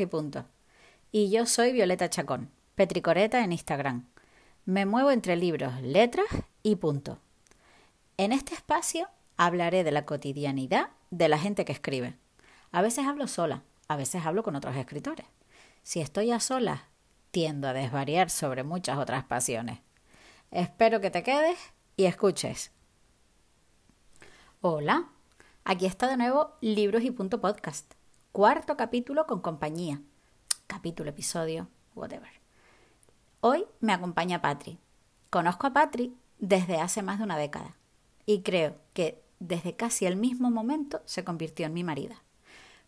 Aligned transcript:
Y 0.00 0.06
Punto. 0.06 0.46
Y 1.12 1.30
yo 1.30 1.46
soy 1.46 1.72
Violeta 1.72 2.10
Chacón, 2.10 2.50
Petricoreta 2.74 3.44
en 3.44 3.52
Instagram. 3.52 4.06
Me 4.64 4.86
muevo 4.86 5.10
entre 5.10 5.36
libros, 5.36 5.80
letras 5.82 6.26
y 6.62 6.76
punto. 6.76 7.18
En 8.16 8.32
este 8.32 8.54
espacio 8.54 9.08
hablaré 9.36 9.84
de 9.84 9.92
la 9.92 10.06
cotidianidad 10.06 10.88
de 11.10 11.28
la 11.28 11.38
gente 11.38 11.64
que 11.64 11.72
escribe. 11.72 12.16
A 12.72 12.82
veces 12.82 13.06
hablo 13.06 13.28
sola, 13.28 13.62
a 13.86 13.96
veces 13.96 14.26
hablo 14.26 14.42
con 14.42 14.56
otros 14.56 14.74
escritores. 14.76 15.26
Si 15.82 16.00
estoy 16.00 16.32
a 16.32 16.40
solas, 16.40 16.80
tiendo 17.30 17.68
a 17.68 17.72
desvariar 17.72 18.30
sobre 18.30 18.64
muchas 18.64 18.98
otras 18.98 19.24
pasiones. 19.24 19.80
Espero 20.50 21.00
que 21.00 21.10
te 21.10 21.22
quedes 21.22 21.58
y 21.96 22.06
escuches. 22.06 22.72
Hola, 24.60 25.10
aquí 25.64 25.86
está 25.86 26.08
de 26.08 26.16
nuevo 26.16 26.56
Libros 26.60 27.02
y 27.04 27.10
Punto 27.10 27.40
Podcast. 27.40 27.94
Cuarto 28.34 28.76
capítulo 28.76 29.28
con 29.28 29.40
compañía. 29.40 30.02
Capítulo, 30.66 31.10
episodio, 31.10 31.68
whatever. 31.94 32.32
Hoy 33.38 33.64
me 33.78 33.92
acompaña 33.92 34.42
Patri. 34.42 34.80
Conozco 35.30 35.68
a 35.68 35.72
Patri 35.72 36.16
desde 36.40 36.80
hace 36.80 37.00
más 37.02 37.18
de 37.18 37.24
una 37.26 37.38
década 37.38 37.76
y 38.26 38.42
creo 38.42 38.74
que 38.92 39.22
desde 39.38 39.76
casi 39.76 40.06
el 40.06 40.16
mismo 40.16 40.50
momento 40.50 41.00
se 41.04 41.22
convirtió 41.22 41.66
en 41.66 41.74
mi 41.74 41.84
marida. 41.84 42.24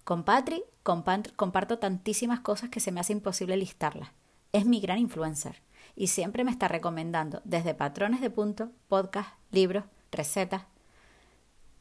Con 0.03 0.25
Patri 0.25 0.65
comparto 0.83 1.79
tantísimas 1.79 2.41
cosas 2.41 2.69
que 2.69 2.81
se 2.81 2.91
me 2.91 2.99
hace 2.99 3.13
imposible 3.13 3.57
listarlas. 3.57 4.11
Es 4.51 4.67
mi 4.67 4.81
gran 4.81 4.99
influencer 4.99 5.63
y 5.95 6.09
siempre 6.09 6.43
me 6.43 6.51
está 6.51 6.67
recomendando 6.67 7.41
desde 7.45 7.73
patrones 7.73 8.21
de 8.21 8.31
punto, 8.31 8.73
podcast, 8.89 9.31
libros, 9.53 9.85
recetas. 10.11 10.65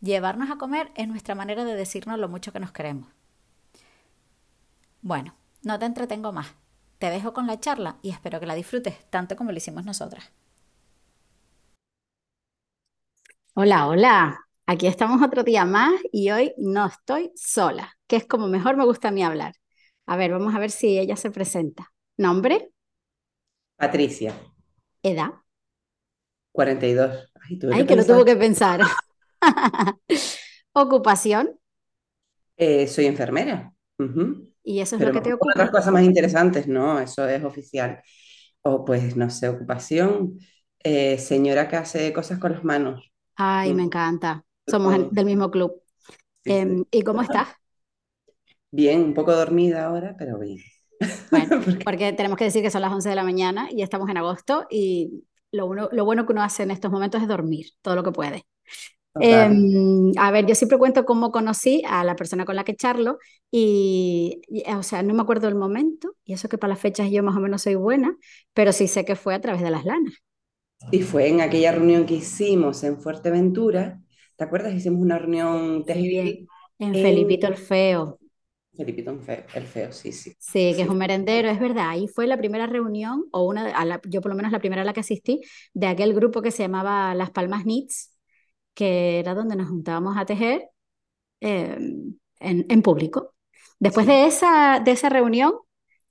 Llevarnos 0.02 0.52
a 0.52 0.60
comer 0.60 0.92
es 0.94 1.08
nuestra 1.08 1.34
manera 1.34 1.66
de 1.66 1.74
decirnos 1.74 2.20
lo 2.20 2.30
mucho 2.30 2.54
que 2.54 2.60
nos 2.60 2.72
queremos. 2.72 3.15
Bueno, 5.06 5.36
no 5.62 5.78
te 5.78 5.86
entretengo 5.86 6.32
más. 6.32 6.48
Te 6.98 7.12
dejo 7.12 7.32
con 7.32 7.46
la 7.46 7.60
charla 7.60 8.00
y 8.02 8.10
espero 8.10 8.40
que 8.40 8.48
la 8.48 8.56
disfrutes 8.56 9.08
tanto 9.12 9.36
como 9.36 9.52
lo 9.52 9.58
hicimos 9.58 9.86
nosotras. 9.86 10.32
Hola, 13.54 13.88
hola. 13.88 14.40
Aquí 14.66 14.88
estamos 14.88 15.22
otro 15.22 15.44
día 15.44 15.64
más 15.64 15.94
y 16.12 16.32
hoy 16.32 16.56
no 16.58 16.88
estoy 16.88 17.32
sola, 17.36 17.96
que 18.08 18.16
es 18.16 18.26
como 18.26 18.48
mejor 18.48 18.78
me 18.78 18.86
gusta 18.86 19.10
a 19.10 19.12
mí 19.12 19.24
hablar. 19.24 19.54
A 20.08 20.18
ver, 20.18 20.32
vamos 20.32 20.56
a 20.56 20.60
ver 20.60 20.72
si 20.72 20.98
ella 20.98 21.16
se 21.16 21.30
presenta. 21.30 21.92
¿Nombre? 22.18 22.72
Patricia, 23.78 24.34
¿Edad? 25.04 25.34
42. 26.52 27.32
Ay, 27.48 27.60
tuve 27.60 27.76
Ay, 27.76 27.82
que 27.82 27.90
que 27.90 27.96
lo 27.96 28.06
tuvo 28.06 28.26
que 28.26 28.36
pensar. 28.36 28.82
Ocupación. 30.74 31.60
Eh, 32.58 32.88
soy 32.88 33.06
enfermera. 33.06 33.72
Y 34.66 34.82
eso 34.82 34.98
es 34.98 35.02
Pero 35.02 35.12
lo 35.12 35.14
que 35.14 35.22
te 35.22 35.34
gustan 35.34 35.52
otras 35.56 35.72
ocupa. 35.72 35.72
cosas 35.72 35.94
más 35.94 36.04
interesantes, 36.04 36.68
no, 36.68 37.00
eso 37.00 37.28
es 37.28 37.44
oficial. 37.44 38.02
O 38.62 38.86
pues, 38.86 39.16
no 39.18 39.30
sé, 39.30 39.50
ocupación. 39.50 40.40
eh, 40.84 41.18
señora 41.20 41.68
que 41.68 41.78
hace 41.78 42.14
cosas 42.14 42.40
con 42.40 42.54
las 42.54 42.64
manos. 42.64 43.12
Ay, 43.36 43.74
Mm, 43.74 43.76
me 43.76 43.84
encanta. 43.84 44.46
Somos 44.68 44.96
el- 44.96 45.10
todo. 45.10 45.12
del 45.12 45.26
mismo 45.26 45.52
club. 45.52 45.82
Sí, 46.44 46.54
Em, 46.54 46.86
sí. 46.86 46.88
¿y 46.92 47.04
cómo 47.04 47.22
estás? 47.24 47.50
Bien, 48.72 49.02
un 49.04 49.14
poco 49.16 49.34
dormida 49.36 49.86
ahora, 49.86 50.16
pero 50.18 50.38
bien. 50.40 50.60
Bueno, 51.30 51.48
Porque, 51.66 51.84
porque 51.84 52.14
tenemos 52.14 52.38
que 52.38 52.46
decir 52.46 52.62
que 52.62 52.72
son 52.72 52.82
las 52.82 52.92
11 52.94 53.10
de 53.10 53.16
la 53.16 53.24
mañana 53.24 53.68
y 53.72 53.82
estamos 53.82 54.10
en 54.10 54.18
agosto 54.18 54.66
y 54.70 55.26
lo, 55.52 55.66
uno- 55.68 55.90
lo 55.92 56.06
bueno 56.06 56.26
que 56.26 56.34
uno 56.34 56.44
hace 56.44 56.64
en 56.64 56.72
estos 56.72 56.92
momentos 56.92 57.22
es 57.22 57.28
dormir 57.28 57.68
todo 57.82 57.96
lo 57.96 58.04
que 58.04 58.12
puede. 58.12 58.46
Em, 59.18 60.12
a 60.18 60.32
ver, 60.32 60.46
yo 60.46 60.56
siempre 60.56 60.78
cuento 60.78 61.06
cómo 61.06 61.32
conocí 61.32 61.82
a 61.88 62.04
la 62.04 62.16
persona 62.18 62.46
con 62.46 62.56
la 62.58 62.66
que 62.66 62.76
charlo 62.76 63.18
y, 63.50 64.42
y, 64.50 64.70
o 64.74 64.84
sea, 64.84 65.04
no 65.04 65.14
me 65.14 65.22
acuerdo 65.22 65.48
el 65.48 65.56
momento 65.56 66.16
y 66.26 66.34
eso 66.34 66.50
que 66.50 66.58
para 66.58 66.74
las 66.74 66.82
fechas 66.82 67.10
yo 67.12 67.24
más 67.24 67.36
o 67.38 67.40
menos 67.40 67.62
soy 67.64 67.76
buena, 67.76 68.18
pero 68.54 68.74
sí 68.74 68.88
sé 68.90 69.06
que 69.06 69.16
fue 69.16 69.34
a 69.36 69.42
través 69.42 69.62
de 69.62 69.72
las 69.72 69.86
lanas. 69.86 70.14
Y 70.92 71.02
fue 71.02 71.30
en 71.30 71.42
aquella 71.42 71.72
reunión 71.72 72.06
que 72.06 72.16
hicimos 72.16 72.84
en 72.84 73.00
Fuerteventura. 73.00 74.02
¿Te 74.36 74.44
acuerdas? 74.44 74.74
Hicimos 74.74 75.02
una 75.02 75.18
reunión 75.20 75.86
textil 75.86 76.50
en 76.80 76.96
Felipito 76.96 77.48
el 77.48 77.58
Feo. 77.58 78.20
Felipito 78.78 79.10
el 79.56 79.66
Feo, 79.68 79.92
sí, 79.92 80.12
sí. 80.12 80.32
Sí, 80.38 80.74
que 80.76 80.84
es 80.84 80.90
un 80.90 80.98
merendero, 81.00 81.50
es 81.50 81.60
verdad. 81.60 81.90
Ahí 81.90 82.08
fue 82.08 82.28
la 82.28 82.38
primera 82.38 82.68
reunión, 82.68 83.26
o 83.32 83.44
una, 83.46 83.64
de- 83.66 83.72
a 83.74 83.84
la- 83.86 84.00
yo 84.08 84.22
por 84.22 84.30
lo 84.32 84.36
menos 84.36 84.52
la 84.52 84.60
primera 84.60 84.84
a 84.84 84.86
la 84.86 84.94
que 84.94 85.00
asistí, 85.00 85.42
de 85.74 85.88
aquel 85.88 86.14
grupo 86.14 86.42
que 86.42 86.52
se 86.52 86.64
llamaba 86.64 87.16
Las 87.16 87.32
Palmas 87.32 87.64
Knits, 87.64 88.12
que 88.76 89.20
era 89.20 89.36
donde 89.36 89.58
nos 89.58 89.70
juntábamos 89.70 90.18
a 90.18 90.26
tejer 90.28 90.70
eh, 91.42 91.78
en, 92.40 92.66
en 92.70 92.82
público. 92.84 93.36
Después 93.80 94.06
sí. 94.06 94.08
de 94.08 94.26
esa, 94.28 94.80
de 94.84 94.92
esa 94.92 95.10
reunión, 95.10 95.54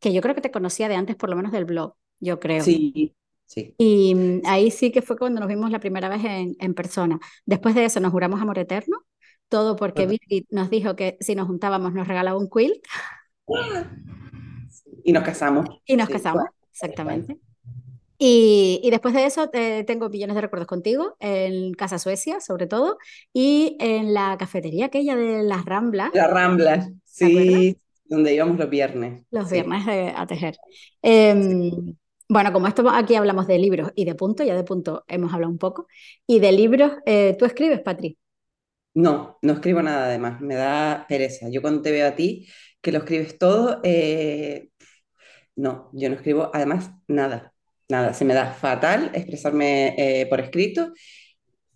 que 0.01 0.13
yo 0.13 0.23
creo 0.23 0.35
que 0.35 0.41
te 0.43 0.51
conocía 0.53 0.89
de 0.89 0.97
antes, 0.97 1.17
por 1.17 1.31
lo 1.31 1.37
menos 1.37 1.53
del 1.53 1.65
blog, 1.67 1.97
yo 2.21 2.41
creo. 2.41 2.71
Sí, 2.71 3.15
sí. 3.47 3.77
Y 3.79 4.15
mm, 4.15 4.43
ahí 4.47 4.71
sí 4.71 4.93
que 4.93 5.03
fue 5.03 5.17
cuando 5.19 5.41
nos 5.41 5.49
vimos 5.49 5.71
la 5.71 5.81
primera 5.81 6.09
vez 6.09 6.25
en, 6.25 6.57
en 6.61 6.75
persona. 6.75 7.19
Después 7.47 7.75
de 7.75 7.85
eso 7.85 8.01
nos 8.01 8.13
juramos 8.13 8.41
amor 8.41 8.59
eterno, 8.59 8.99
todo 9.49 9.77
porque 9.77 10.07
Total. 10.07 10.07
Birgit 10.07 10.47
nos 10.51 10.71
dijo 10.71 10.97
que 10.97 11.17
si 11.21 11.35
nos 11.35 11.47
juntábamos 11.49 11.93
nos 11.95 12.09
regalaba 12.09 12.39
un 12.39 12.49
quilt 12.51 12.85
Y 15.05 15.13
nos 15.13 15.23
casamos. 15.25 15.67
y 15.87 15.97
nos 15.97 16.09
Sí, 16.09 16.15
bueno, 16.31 16.31
casamos, 16.33 16.51
bueno. 16.55 16.55
exactamente. 16.73 17.39
Y, 18.19 18.81
y 18.85 18.91
después 18.91 19.15
de 19.15 19.27
eso 19.27 19.51
eh, 19.53 19.85
tengo 19.87 20.09
millones 20.09 20.35
de 20.37 20.43
recuerdos 20.43 20.69
contigo, 20.69 21.17
en 21.21 21.75
Casa 21.75 21.99
Suecia 21.99 22.41
sobre 22.41 22.67
todo, 22.67 22.99
y 23.33 23.77
en 23.81 24.15
la 24.15 24.37
cafetería 24.39 24.87
aquella 24.87 25.17
de 25.17 25.43
las 25.43 25.65
Ramblas, 25.65 26.13
Las 26.13 26.31
Ramblas, 26.31 26.91
sí, 27.05 27.79
donde 28.07 28.35
íbamos 28.35 28.59
los 28.59 28.71
viernes. 28.71 29.25
Los 29.31 29.51
Sí, 29.51 29.51
viernes 29.51 29.87
eh, 29.89 30.13
a 30.17 30.27
tejer. 30.27 30.57
sí. 31.39 31.55
Em, 31.63 31.97
bueno, 32.29 32.53
como 32.53 32.67
esto 32.69 32.89
aquí 32.91 33.15
hablamos 33.17 33.47
de 33.47 33.59
libros 33.59 33.91
y 33.95 34.05
de 34.05 34.15
punto, 34.15 34.45
ya 34.45 34.55
de 34.57 34.65
punto 34.65 35.05
hemos 35.09 35.33
hablado 35.33 35.53
un 35.53 35.59
poco, 35.59 35.87
y 36.27 36.39
de 36.41 36.53
libros, 36.53 36.93
eh, 37.07 37.37
¿tú 37.39 37.45
escribes, 37.45 37.81
Patri? 37.81 38.17
No, 38.95 39.39
no 39.43 39.55
escribo 39.55 39.83
nada 39.83 40.07
además, 40.07 40.41
me 40.41 40.55
da 40.55 41.07
pereza. 41.09 41.49
Yo 41.51 41.61
cuando 41.63 41.83
te 41.83 41.91
veo 41.91 42.07
a 42.09 42.15
ti, 42.15 42.47
que 42.81 42.93
lo 42.93 42.99
escribes 42.99 43.39
todo, 43.39 43.81
eh, 43.83 44.71
no, 45.57 45.91
yo 45.95 46.11
no 46.11 46.17
escribo 46.17 46.51
además 46.55 46.93
nada, 47.09 47.54
nada. 47.89 48.15
Se 48.15 48.25
me 48.25 48.35
da 48.35 48.53
fatal 48.53 49.11
expresarme 49.15 49.95
eh, 49.99 50.27
por 50.27 50.41
escrito 50.41 50.93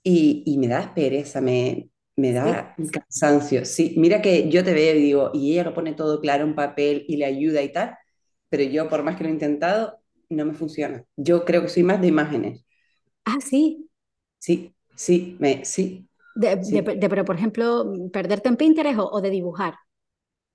y, 0.02 0.42
y 0.46 0.58
me 0.58 0.69
da 0.69 0.94
pereza, 0.94 1.41
me, 1.41 1.91
me 2.16 2.32
Sí. 2.42 2.54
da 2.54 2.80
cansancio. 2.92 3.64
Sí, 3.64 3.94
mira 3.98 4.22
que 4.22 4.48
yo 4.50 4.64
te 4.64 4.74
veo 4.74 4.94
y 4.97 5.00
digo, 5.02 5.30
y 5.34 5.52
ella 5.52 5.64
lo 5.64 5.74
pone 5.74 5.94
todo 5.94 6.20
claro 6.20 6.44
en 6.44 6.54
papel 6.54 7.04
y 7.08 7.16
le 7.16 7.26
ayuda 7.26 7.62
y 7.62 7.72
tal, 7.72 7.97
pero 8.48 8.64
yo 8.64 8.88
por 8.88 9.02
más 9.02 9.16
que 9.16 9.24
lo 9.24 9.30
he 9.30 9.32
intentado, 9.32 10.00
no 10.30 10.44
me 10.47 10.54
funciona. 10.54 11.04
Yo 11.16 11.44
creo 11.44 11.62
que 11.62 11.68
soy 11.68 11.82
más 11.84 12.00
de 12.00 12.08
imágenes. 12.08 12.64
Ah, 13.24 13.38
sí. 13.41 13.88
Sí, 14.38 14.74
sí, 14.97 15.36
me, 15.41 15.64
sí, 15.64 16.08
De, 16.42 16.50
de- 16.56 16.82
sí. 16.82 16.82
de- 17.00 17.08
pero, 17.10 17.24
por 17.26 17.36
ejemplo, 17.36 17.66
perderte 18.12 18.48
en 18.48 18.56
Pinterest 18.56 18.98
o, 19.00 19.06
o 19.16 19.20
de 19.20 19.30
dibujar 19.30 19.74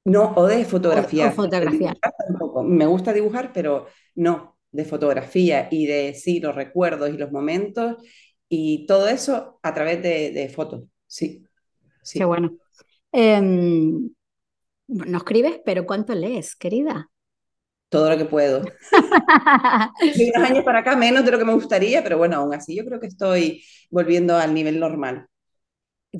No, 0.05 0.33
o 0.35 0.43
de 0.47 0.65
o, 0.89 0.95
de- 0.97 1.09
o 1.25 1.27
fotografía. 1.27 1.47
De 1.59 1.67
fotografiar. 1.69 1.97
dibujar 1.97 2.13
tampoco. 2.27 2.63
Me 2.63 2.85
gusta 2.85 3.13
dibujar, 3.13 3.51
pero 3.53 3.87
no, 4.15 4.52
de 4.73 4.85
fotografía 4.85 5.69
y 5.71 5.87
de 5.87 6.15
sí, 6.15 6.41
los 6.41 6.55
recuerdos 6.55 7.11
y 7.11 7.17
los 7.17 7.31
momentos 7.31 7.97
y 8.49 8.85
todo 8.87 9.07
eso 9.09 9.59
a 9.63 9.73
través 9.75 10.03
de, 10.03 10.31
de 10.31 10.49
fotos. 10.49 10.83
Sí, 11.07 11.47
Qué 12.13 12.25
bueno. 12.25 12.57
Em, 13.11 14.11
no 14.87 15.17
escribes, 15.17 15.61
pero 15.65 15.85
¿cuánto 15.87 16.15
lees, 16.15 16.55
querida? 16.57 17.11
Todo 17.89 18.09
lo 18.09 18.17
que 18.17 18.25
puedo. 18.25 18.61
De 20.13 20.31
unos 20.35 20.49
años 20.49 20.63
para 20.63 20.79
acá, 20.79 20.95
menos 20.95 21.25
de 21.25 21.31
lo 21.31 21.37
que 21.39 21.45
me 21.45 21.53
gustaría, 21.53 22.03
pero 22.03 22.17
bueno, 22.17 22.37
aún 22.37 22.53
así 22.53 22.75
yo 22.75 22.85
creo 22.85 22.99
que 22.99 23.07
estoy 23.07 23.63
volviendo 23.89 24.35
al 24.37 24.53
nivel 24.53 24.79
normal. 24.79 25.27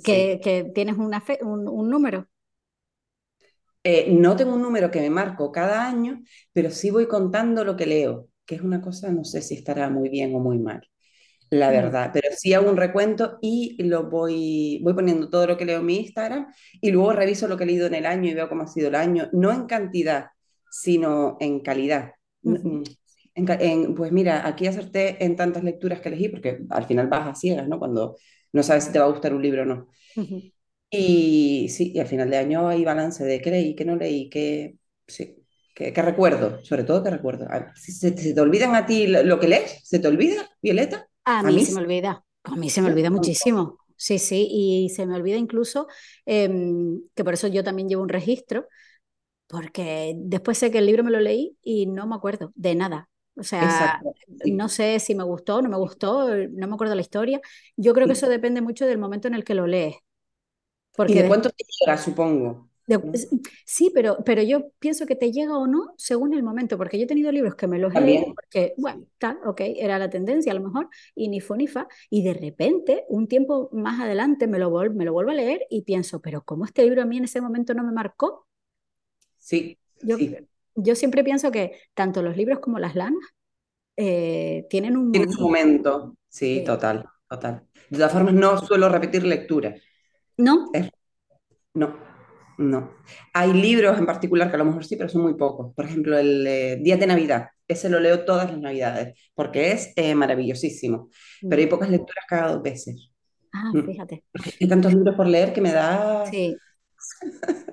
Que, 0.06 0.20
Sí. 0.32 0.40
que 0.44 0.72
tienes 0.76 0.98
una 0.98 1.20
fe- 1.22 1.40
un, 1.44 1.68
un 1.68 1.90
número. 1.90 2.28
Eh, 3.84 4.08
no 4.14 4.36
tengo 4.38 4.54
un 4.56 4.62
número 4.62 4.90
que 4.92 5.02
me 5.02 5.10
marco 5.10 5.52
cada 5.52 5.86
año, 5.88 6.22
pero 6.54 6.72
sí 6.72 6.90
voy 6.92 7.08
contando 7.08 7.64
lo 7.66 7.76
que 7.76 7.86
leo, 7.86 8.30
que 8.46 8.56
es 8.56 8.62
una 8.62 8.82
cosa, 8.82 9.12
no 9.12 9.24
sé 9.26 9.42
si 9.42 9.56
estará 9.56 9.90
muy 9.90 10.10
bien 10.10 10.36
o 10.36 10.40
muy 10.40 10.60
mal. 10.60 10.82
la 11.50 11.72
verdad, 11.72 12.10
pero 12.14 12.30
sí 12.36 12.54
hago 12.54 12.70
un 12.70 12.78
recuento 12.78 13.38
y 13.42 13.82
lo 13.84 14.10
voy, 14.10 14.80
voy 14.84 14.94
poniendo 14.94 15.30
todo 15.30 15.46
lo 15.48 15.58
que 15.58 15.66
leo 15.66 15.80
en 15.80 15.86
mi 15.86 15.98
Instagram 15.98 16.48
y 16.82 16.92
luego 16.92 17.14
reviso 17.14 17.48
lo 17.48 17.58
que 17.58 17.64
he 17.64 17.68
leído 17.68 17.88
en 17.88 17.94
el 17.96 18.06
año 18.08 18.30
y 18.30 18.34
veo 18.34 18.50
cómo 18.50 18.64
ha 18.64 18.68
sido 18.68 18.88
el 18.90 18.96
año, 18.96 19.30
no 19.34 19.52
en 19.52 19.66
cantidad, 19.68 20.28
sino 20.72 21.38
en 21.40 21.60
calidad. 21.62 22.14
Mm, 22.44 22.84
en 23.36 23.46
en- 23.62 23.96
pues 23.96 24.12
mira, 24.12 24.48
aquí 24.48 24.68
acerté 24.68 25.24
en 25.24 25.36
tantas 25.36 25.64
lecturas 25.64 26.02
que 26.02 26.10
elegí, 26.10 26.30
porque 26.30 26.60
al 26.70 26.86
final 26.86 27.08
vas 27.08 27.28
a 27.28 27.36
ciegas, 27.36 27.68
¿no? 27.68 27.80
Cuando 27.80 28.18
no 28.54 28.64
sabes 28.64 28.86
si 28.86 28.92
te 28.92 29.00
va 29.00 29.06
a 29.06 29.10
gustar 29.10 29.34
un 29.34 29.42
libro 29.44 29.64
o 29.64 29.66
no. 29.66 29.88
Y 30.90 31.70
sí, 31.70 31.92
y 31.96 32.00
al 32.00 32.08
final 32.08 32.30
de 32.30 32.38
año 32.38 32.68
hay 32.70 32.86
balance 32.86 33.24
de 33.24 33.42
qué 33.42 33.50
leí, 33.52 33.76
qué 33.76 33.84
no 33.86 33.96
leí, 33.96 34.30
qué, 34.30 34.78
sí, 35.08 35.43
qué 35.74 36.02
recuerdo, 36.02 36.64
sobre 36.64 36.84
todo 36.84 37.04
qué 37.04 37.10
recuerdo. 37.12 37.46
A- 37.50 37.74
si 37.76 37.92
se, 37.92 38.16
se 38.18 38.34
te 38.34 38.42
olvidan 38.42 38.76
a 38.76 38.86
ti 38.86 39.08
lo, 39.08 39.40
que 39.40 39.48
lees, 39.48 39.80
¿se 39.84 40.00
te 40.00 40.08
olvida, 40.08 40.50
Violeta? 40.62 41.08
A 41.26 41.42
A 41.42 41.52
mí 41.52 41.60
se 41.60 41.72
me 41.72 41.80
olvida. 41.82 42.26
A 42.44 42.56
mí 42.56 42.70
se 42.70 42.82
me 42.82 42.90
olvida 42.90 43.10
muchísimo. 43.10 43.80
sí, 43.96 44.20
sí, 44.20 44.48
y 44.52 44.90
se 44.90 45.06
me 45.06 45.16
olvida 45.16 45.38
incluso 45.38 45.88
em, 46.26 47.02
que 47.16 47.24
por 47.24 47.34
eso 47.34 47.48
yo 47.48 47.64
también 47.64 47.88
llevo 47.90 48.04
un 48.04 48.10
registro, 48.10 48.68
porque 49.48 50.14
después 50.18 50.58
sé 50.60 50.72
que 50.72 50.80
el 50.80 50.86
libro 50.88 51.04
me 51.04 51.12
lo 51.12 51.20
leí 51.22 51.58
y 51.64 51.88
no 51.88 52.08
me 52.08 52.16
acuerdo 52.16 52.54
de 52.56 52.76
nada. 52.76 53.10
O 53.38 53.44
sea, 53.44 53.68
Exacto. 53.68 54.14
sí. 54.36 54.52
no 54.52 54.70
sé 54.70 55.00
si 55.00 55.16
me 55.16 55.24
gustó, 55.26 55.62
no 55.62 55.70
me 55.70 55.78
gustó, 55.78 56.30
no 56.36 56.68
me 56.68 56.76
acuerdo 56.76 56.96
la 56.96 57.02
historia. 57.02 57.42
Yo 57.78 57.94
creo 57.94 58.08
que 58.08 58.14
eso 58.14 58.30
depende 58.30 58.62
mucho 58.62 58.86
del 58.88 59.00
momento 59.00 59.28
en 59.30 59.36
el 59.36 59.44
que 59.46 59.56
lo 59.56 59.68
lees, 59.68 59.96
¿Y 61.06 61.16
porque 61.16 61.22
de 61.22 61.26
des- 61.26 61.28
cuánto 61.28 61.50
te 61.50 61.64
llega, 61.80 61.98
supongo? 61.98 62.70
Es- 63.14 63.30
sí, 63.66 63.92
pero, 63.94 64.18
pero 64.26 64.42
yo 64.44 64.72
pienso 64.80 65.06
que 65.06 65.16
te 65.16 65.32
llega 65.32 65.58
o 65.58 65.68
no 65.68 65.94
según 65.98 66.34
el 66.34 66.44
momento, 66.44 66.78
porque 66.78 66.98
yo 66.98 67.06
he 67.06 67.08
tenido 67.08 67.32
libros 67.32 67.56
que 67.56 67.68
me 67.68 67.80
los 67.80 67.96
he 67.96 68.02
leído 68.02 68.26
porque, 68.36 68.74
bueno, 68.78 69.06
tal, 69.18 69.40
ok, 69.46 69.62
era 69.78 70.00
la 70.00 70.10
tendencia 70.10 70.52
a 70.52 70.56
lo 70.56 70.62
mejor, 70.62 70.90
y 71.16 71.30
ni 71.30 71.40
fu 71.42 71.56
ni 71.56 71.68
fa, 71.68 71.88
y 72.10 72.24
de 72.24 72.34
repente, 72.34 73.06
un 73.10 73.28
tiempo 73.28 73.70
más 73.74 74.00
adelante, 74.02 74.48
me 74.48 74.60
lo, 74.60 74.72
vol- 74.72 74.94
me 74.94 75.06
lo 75.06 75.14
vuelvo 75.14 75.32
a 75.32 75.36
leer 75.36 75.62
y 75.70 75.84
pienso, 75.84 76.22
pero 76.22 76.44
¿cómo 76.44 76.66
este 76.66 76.84
libro 76.84 77.02
a 77.02 77.06
mí 77.06 77.18
en 77.18 77.26
ese 77.26 77.42
momento 77.42 77.74
no 77.74 77.84
me 77.84 77.92
marcó? 77.94 78.48
Sí, 79.38 79.78
Yo, 80.02 80.18
sí. 80.18 80.36
yo 80.76 80.96
siempre 80.96 81.24
pienso 81.24 81.52
que 81.52 81.80
tanto 81.94 82.22
los 82.24 82.38
libros 82.38 82.60
como 82.60 82.80
las 82.80 82.96
lanas 82.96 83.24
eh, 83.98 84.68
tienen 84.70 84.98
un 84.98 85.12
Tiene 85.12 85.28
su 85.30 85.42
momento. 85.42 85.44
momento. 85.44 86.16
Sí, 86.28 86.64
total, 86.66 87.08
total. 87.30 87.68
De 87.90 87.98
todas 87.98 88.12
formas, 88.14 88.34
no 88.34 88.58
suelo 88.58 88.90
repetir 88.90 89.24
lectura. 89.26 89.76
¿No? 90.38 90.56
Es- 90.74 90.92
no, 91.76 91.96
no. 92.58 92.92
Hay 93.34 93.54
libros 93.54 93.98
en 93.98 94.06
particular 94.06 94.50
que 94.50 94.56
a 94.56 94.60
lo 94.60 94.66
mejor 94.66 94.86
sí, 94.86 94.96
pero 94.96 95.10
son 95.10 95.24
muy 95.24 95.36
pocos. 95.36 95.74
Por 95.76 95.86
ejemplo, 95.86 96.18
el 96.18 96.46
eh, 96.48 96.78
Día 96.82 96.98
de 96.98 97.08
Navidad. 97.08 97.48
Ese 97.68 97.90
lo 97.90 98.00
leo 98.00 98.26
todas 98.26 98.50
las 98.52 98.60
Navidades 98.60 99.18
porque 99.34 99.72
es 99.72 99.94
eh, 99.96 100.16
maravillosísimo. 100.16 101.10
Pero 101.42 101.60
hay 101.60 101.66
Mm. 101.68 101.70
pocas 101.70 101.90
lecturas 101.90 102.26
cada 102.28 102.54
dos 102.54 102.62
veces. 102.62 103.12
Ah, 103.54 103.72
Mm. 103.74 103.86
fíjate. 103.86 104.24
Hay 104.62 104.68
tantos 104.68 104.94
libros 104.94 105.16
por 105.16 105.28
leer 105.28 105.54
que 105.54 105.62
me 105.62 105.72
da... 105.72 106.26
Sí. 106.30 106.56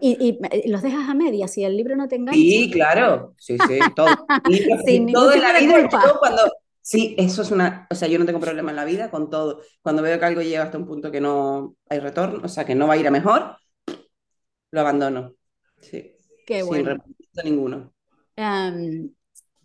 Y, 0.00 0.38
y, 0.64 0.68
los 0.70 0.82
dejas 0.82 1.08
a 1.08 1.14
medias, 1.14 1.52
si 1.52 1.64
el 1.64 1.76
libro 1.76 1.94
no 1.96 2.08
te 2.08 2.16
engancha, 2.16 2.34
Sí, 2.38 2.70
claro, 2.72 3.34
sí, 3.38 3.56
sí, 3.68 3.78
todo. 3.94 4.06
Sin 4.86 5.12
todo 5.12 5.32
en 5.32 5.40
la 5.42 5.58
vida, 5.58 5.88
yo 5.90 6.18
cuando... 6.18 6.42
Sí, 6.82 7.14
eso 7.18 7.42
es 7.42 7.50
una... 7.50 7.86
O 7.90 7.94
sea, 7.94 8.08
yo 8.08 8.18
no 8.18 8.24
tengo 8.26 8.40
problema 8.40 8.70
en 8.70 8.76
la 8.76 8.84
vida 8.84 9.10
con 9.10 9.30
todo. 9.30 9.60
Cuando 9.82 10.02
veo 10.02 10.18
que 10.18 10.24
algo 10.24 10.40
llega 10.42 10.64
hasta 10.64 10.78
un 10.78 10.86
punto 10.86 11.10
que 11.12 11.20
no 11.20 11.76
hay 11.88 12.00
retorno, 12.00 12.40
o 12.42 12.48
sea, 12.48 12.64
que 12.64 12.74
no 12.74 12.86
va 12.88 12.94
a 12.94 12.96
ir 12.96 13.06
a 13.06 13.10
mejor, 13.12 13.56
lo 14.72 14.80
abandono. 14.80 15.34
Sí, 15.80 16.16
Qué 16.44 16.62
sin 16.62 16.84
bueno. 16.84 16.84
remordimiento 16.84 17.42
ninguno. 17.44 17.94
Am, 18.36 19.10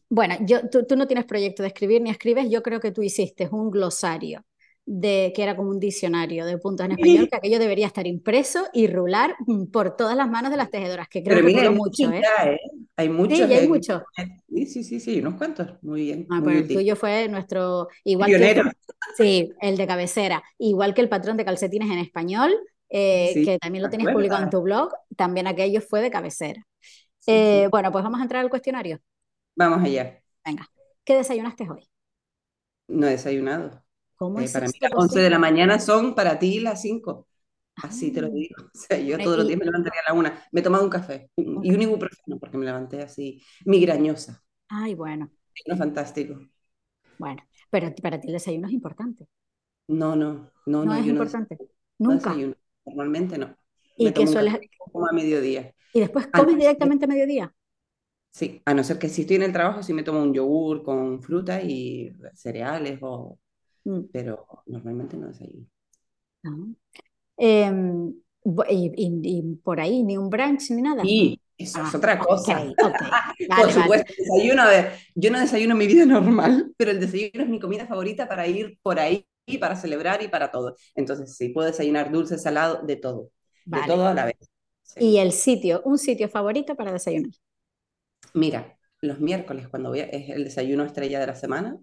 bueno, 0.09 0.35
yo, 0.41 0.69
tú, 0.69 0.85
tú 0.87 0.95
no 0.97 1.07
tienes 1.07 1.25
proyecto 1.25 1.63
de 1.63 1.69
escribir 1.69 2.01
ni 2.01 2.09
escribes, 2.11 2.49
yo 2.49 2.63
creo 2.63 2.79
que 2.79 2.91
tú 2.91 3.03
hiciste 3.03 3.49
un 3.51 3.71
glosario 3.71 4.45
de 4.85 5.33
que 5.35 5.43
era 5.43 5.55
como 5.55 5.69
un 5.71 5.79
diccionario 5.79 6.45
de 6.45 6.57
puntos 6.59 6.85
en 6.85 6.93
español, 6.93 7.27
que 7.29 7.37
aquello 7.37 7.59
debería 7.59 7.87
estar 7.87 8.07
impreso 8.07 8.67
y 8.73 8.87
rular 8.87 9.35
por 9.73 9.95
todas 9.97 10.17
las 10.17 10.29
manos 10.29 10.51
de 10.51 10.57
las 10.57 10.71
tejedoras, 10.71 11.09
que 11.09 11.23
creo 11.23 11.37
Pero 11.37 11.43
que 11.43 11.47
mira, 11.47 11.61
hay 11.61 11.69
mucho, 11.69 12.11
¿eh? 12.11 12.29
ya, 12.39 12.51
¿eh? 12.51 12.59
Hay 12.95 13.09
Sí, 13.27 13.47
muchos. 13.49 13.49
ya 13.49 13.55
hay 13.57 13.67
muchos. 13.67 14.01
Sí, 14.49 14.65
sí, 14.67 14.83
sí, 14.83 14.99
sí, 14.99 15.19
unos 15.19 15.35
cuantos. 15.35 15.81
Muy 15.83 16.03
bien, 16.03 16.29
Ah, 16.29 16.41
muy 16.41 16.57
pero 16.57 16.59
el 16.59 16.71
tuyo 16.71 16.95
fue 16.95 17.27
nuestro, 17.29 17.87
igual 18.03 18.35
que 18.35 18.45
Pionero. 18.45 18.63
el, 18.63 18.75
sí, 19.07 19.53
el 19.61 19.77
de 19.77 19.85
cabecera, 19.87 20.43
igual 20.57 20.93
que 20.95 21.01
el 21.01 21.09
patrón 21.09 21.37
de 21.37 21.45
calcetines 21.45 21.91
en 21.91 21.99
español, 21.99 22.51
eh, 22.89 23.39
Sí, 23.39 23.43
que 23.43 23.59
también 23.59 23.83
lo 23.83 23.89
¿te 23.89 23.89
tenías 23.89 24.09
publicado 24.11 24.43
en 24.43 24.49
tu 24.49 24.61
blog, 24.61 24.91
también 25.17 25.47
aquello 25.47 25.81
fue 25.81 26.01
de 26.01 26.11
cabecera. 26.11 26.63
Sí, 27.19 27.43
Eh, 27.43 27.67
sí. 27.67 27.71
bueno, 27.71 27.91
pues 27.91 28.03
vamos 28.03 28.19
a 28.21 28.23
entrar 28.23 28.43
al 28.43 28.49
cuestionario. 28.51 28.99
Vamos 29.55 29.83
allá. 29.83 30.21
Venga, 30.45 30.65
¿qué 31.03 31.15
desayunaste 31.17 31.69
hoy? 31.69 31.89
No 32.87 33.07
he 33.07 33.11
desayunado. 33.11 33.83
¿Cómo 34.15 34.39
Eh, 34.39 34.49
es 34.49 34.51
para 34.51 34.67
mí 34.67 34.73
las 34.81 34.91
11 34.95 35.19
de 35.19 35.29
la 35.29 35.39
mañana 35.39 35.79
son 35.79 36.15
para 36.15 36.37
ti 36.39 36.59
las 36.59 36.81
5. 36.81 37.27
Ah, 37.77 37.87
Así 37.89 38.11
te 38.11 38.21
lo 38.21 38.29
digo. 38.29 38.55
O 38.75 38.77
sea, 38.77 38.99
yo 38.99 39.21
todos 39.21 39.37
los 39.37 39.47
días 39.47 39.59
me 39.59 39.65
levantaría 39.65 40.01
a 40.07 40.13
la 40.13 40.19
una. 40.19 40.43
Me 40.51 40.61
he 40.61 40.63
tomado 40.63 40.83
un 40.83 40.89
café 40.89 41.31
un- 41.37 41.59
ok. 41.59 41.65
y 41.65 41.73
un 41.73 41.81
ibuprofeno 41.81 42.39
porque 42.39 42.57
me 42.57 42.65
levanté 42.65 43.01
así 43.03 43.43
migrañosa. 43.65 44.43
Ay, 44.69 44.93
bueno, 44.95 45.31
No, 45.67 45.75
fantástico. 45.77 46.39
bueno, 47.17 47.43
pero 47.69 47.93
para 48.01 48.19
ti 48.21 48.27
el 48.27 48.33
desayuno 48.33 48.67
es 48.67 48.73
importante. 48.73 49.27
No, 49.87 50.15
no, 50.15 50.51
no, 50.65 50.85
¿No 50.85 50.93
no, 50.93 50.95
es 50.95 51.05
yo 51.05 51.13
importante? 51.13 51.59
No 52.05 52.13
Nunca. 52.13 52.15
desayuno. 52.15 52.55
Normalmente 52.85 53.37
no. 53.37 53.55
¿Y 53.97 54.13
qué 54.13 54.27
sueles, 54.27 54.55
como 54.91 55.07
a 55.07 55.11
mediodía. 55.13 55.73
y 55.93 55.99
después 55.99 56.27
comes 56.27 56.57
directamente 56.57 57.05
a 57.05 57.07
mediodía? 57.07 57.55
sí, 58.31 58.61
a 58.65 58.73
no 58.73 58.83
ser 58.83 58.99
que 58.99 59.09
si 59.09 59.21
estoy 59.21 59.37
en 59.37 59.43
el 59.43 59.53
trabajo, 59.53 59.83
sí 59.83 59.93
me 59.93 60.03
tomo 60.03 60.21
un 60.21 60.33
yogur 60.33 60.83
con 60.83 61.21
fruta 61.21 61.61
y 61.61 62.13
cereales, 62.33 62.99
o, 63.01 63.39
Mm, 63.87 64.09
pero 64.11 64.47
normalmente 64.67 65.17
no 65.17 65.27
desayuno. 65.29 65.67
no. 66.43 66.75
Em, 67.37 68.13
y, 68.69 68.91
y- 68.97 69.39
y 69.39 69.55
por 69.57 69.79
ahí, 69.81 70.03
ni 70.03 70.17
un 70.17 70.29
brunch 70.31 70.71
ni 70.71 70.81
nada. 70.81 71.11
Y 71.11 71.41
eso 71.57 71.81
es 71.83 71.93
Ah, 71.93 71.95
otra 71.95 72.19
cosa. 72.19 72.65
Por 73.53 73.71
Vale, 73.71 73.75
vale. 73.75 74.05
supuesto, 74.11 74.13
desayuno, 74.17 74.63
a 74.63 74.67
ver, 74.69 74.93
yo 75.15 75.31
no 75.31 75.39
desayuno 75.39 75.75
mi 75.75 75.87
vida 75.87 76.05
normal, 76.07 76.73
pero 76.77 76.91
el 76.91 76.99
desayuno 76.99 77.43
es 77.43 77.49
mi 77.49 77.59
comida 77.59 77.85
favorita 77.87 78.27
para 78.27 78.47
ir 78.47 78.77
por 78.81 78.99
ahí, 78.99 79.25
para 79.59 79.75
celebrar 79.75 80.21
y 80.23 80.27
para 80.27 80.51
todo. 80.51 80.75
Entonces, 80.95 81.35
sí, 81.37 81.49
puedo 81.49 81.67
desayunar 81.67 82.11
dulce, 82.11 82.37
salado, 82.37 82.81
de 82.85 82.95
todo, 82.97 83.31
de 83.65 83.83
todo 83.83 84.07
a 84.07 84.13
la 84.13 84.25
vez. 84.25 84.35
Sí. 84.83 84.99
Y 84.99 85.17
el 85.19 85.31
sitio, 85.31 85.81
un 85.85 85.97
sitio 85.97 86.27
favorito 86.29 86.75
para 86.75 86.91
desayunar. 86.91 87.31
Mira, 88.33 88.77
los 89.01 89.19
miércoles, 89.19 89.67
cuando 89.69 89.89
voy 89.89 90.01
a- 90.01 90.05
es 90.05 90.29
el 90.29 90.43
desayuno 90.43 90.83
estrella 90.83 91.19
de 91.19 91.27
la 91.27 91.35
semana, 91.35 91.77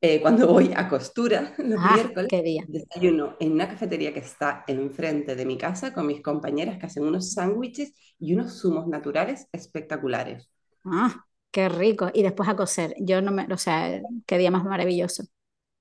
eh, 0.00 0.20
cuando 0.22 0.46
voy 0.48 0.72
a 0.76 0.88
costura, 0.88 1.54
los 1.58 1.82
Ah, 1.82 1.84
miércoles, 1.84 2.30
qué 2.30 2.42
día. 2.42 2.66
desayuno 2.66 3.36
en 3.40 3.52
una 3.52 3.68
cafetería 3.68 4.12
que 4.14 4.20
está 4.20 4.64
enfrente 4.68 5.36
de 5.36 5.46
mi 5.46 5.58
casa 5.58 5.94
con 5.94 6.06
mis 6.06 6.22
compañeras 6.22 6.78
que 6.78 6.86
hacen 6.86 7.04
unos 7.04 7.32
sándwiches 7.34 7.94
y 8.18 8.34
unos 8.34 8.60
zumos 8.60 8.88
naturales 8.88 9.48
espectaculares. 9.52 10.50
Ah, 10.84 11.24
qué 11.50 11.68
rico. 11.68 12.10
Y 12.12 12.22
después 12.22 12.48
a 12.48 12.56
coser. 12.56 12.94
Yo 13.00 13.20
no 13.22 13.30
me, 13.32 13.46
o 13.52 13.56
sea, 13.58 14.00
qué 14.26 14.38
día 14.38 14.50
más 14.50 14.64
maravilloso. 14.64 15.24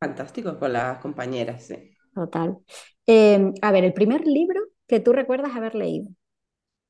Fantástico 0.01 0.60
con 0.60 0.74
las 0.74 0.98
compañeras, 1.00 1.63
sí. 1.67 1.96
Total. 2.15 2.58
Em, 3.05 3.53
a 3.62 3.72
ver, 3.72 3.84
el 3.84 3.93
primer 3.93 4.25
libro 4.27 4.62
que 4.88 5.00
tú 5.00 5.12
recuerdas 5.13 5.55
haber 5.55 5.75
leído. 5.75 6.10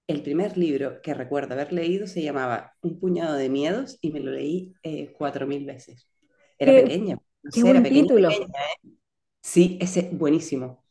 El 0.07 0.23
primer 0.23 0.57
libro 0.57 1.01
que 1.01 1.13
recuerdo 1.13 1.53
haber 1.53 1.71
leído 1.73 2.05
se 2.07 2.21
llamaba 2.21 2.73
Un 2.81 2.99
puñado 2.99 3.35
de 3.35 3.49
miedos 3.49 3.97
y 4.01 4.11
me 4.11 4.19
lo 4.19 4.31
leí 4.31 4.73
eh, 4.83 5.13
cuatro 5.17 5.47
mil 5.47 5.65
veces. 5.65 6.07
Era 6.57 6.73
Qué, 6.73 6.75
pequeña, 6.75 7.17
no 7.43 7.51
qué 7.51 7.61
sé, 7.61 7.69
era 7.69 7.81
pequeña, 7.83 8.11
título. 8.11 8.29
pequeña. 8.29 8.47
Sí, 9.41 9.77
ese, 9.81 10.09
buenísimo. 10.13 10.85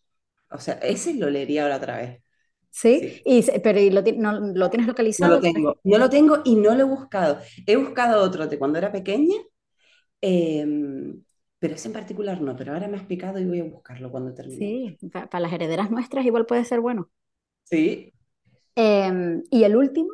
O 0.51 0.59
sea, 0.59 0.75
ese 0.77 1.15
lo 1.15 1.31
leería 1.31 1.65
ahora 1.65 1.77
otra 1.79 1.99
vez. 1.99 2.23
¿Sí? 2.71 3.11
Sí. 3.11 3.23
Y, 3.25 3.45
pero 3.63 3.79
¿y 3.81 3.91
lo, 3.91 4.03
no, 4.17 4.33
lo 4.55 4.71
tienes 4.71 4.87
No 5.19 5.29
localizado? 5.29 5.29
lo 5.29 5.41
tengo, 5.41 5.81
no 5.85 5.99
lo 5.99 6.09
tengo 6.11 6.39
y 6.45 6.57
no 6.57 6.75
lo 6.75 6.81
he 6.83 6.85
buscado. 6.85 7.41
He 7.67 7.77
buscado 7.77 8.23
otro 8.23 8.47
de 8.47 8.59
cuando 8.59 8.79
era 8.79 8.91
pequeña, 8.93 9.37
em, 10.21 11.25
pero 11.61 11.75
ese 11.77 11.89
en 11.89 11.95
particular 11.95 12.41
no, 12.43 12.57
pero 12.57 12.73
ahora 12.73 12.89
me 12.89 12.97
has 12.99 13.05
picado 13.07 13.39
y 13.39 13.45
voy 13.47 13.61
a 13.61 13.65
buscarlo 13.65 14.11
cuando 14.11 14.35
terminemos. 14.35 14.79
Sí, 14.79 14.99
pa- 15.13 15.29
para 15.31 15.41
las 15.43 15.53
herederas 15.55 15.91
nuestras 15.91 16.25
igual 16.27 16.45
puede 16.47 16.65
ser 16.67 16.81
bueno. 16.81 17.11
Sí. 17.65 18.13
Em, 18.77 19.43
¿y 19.51 19.63
el 19.65 19.77
último 19.77 20.11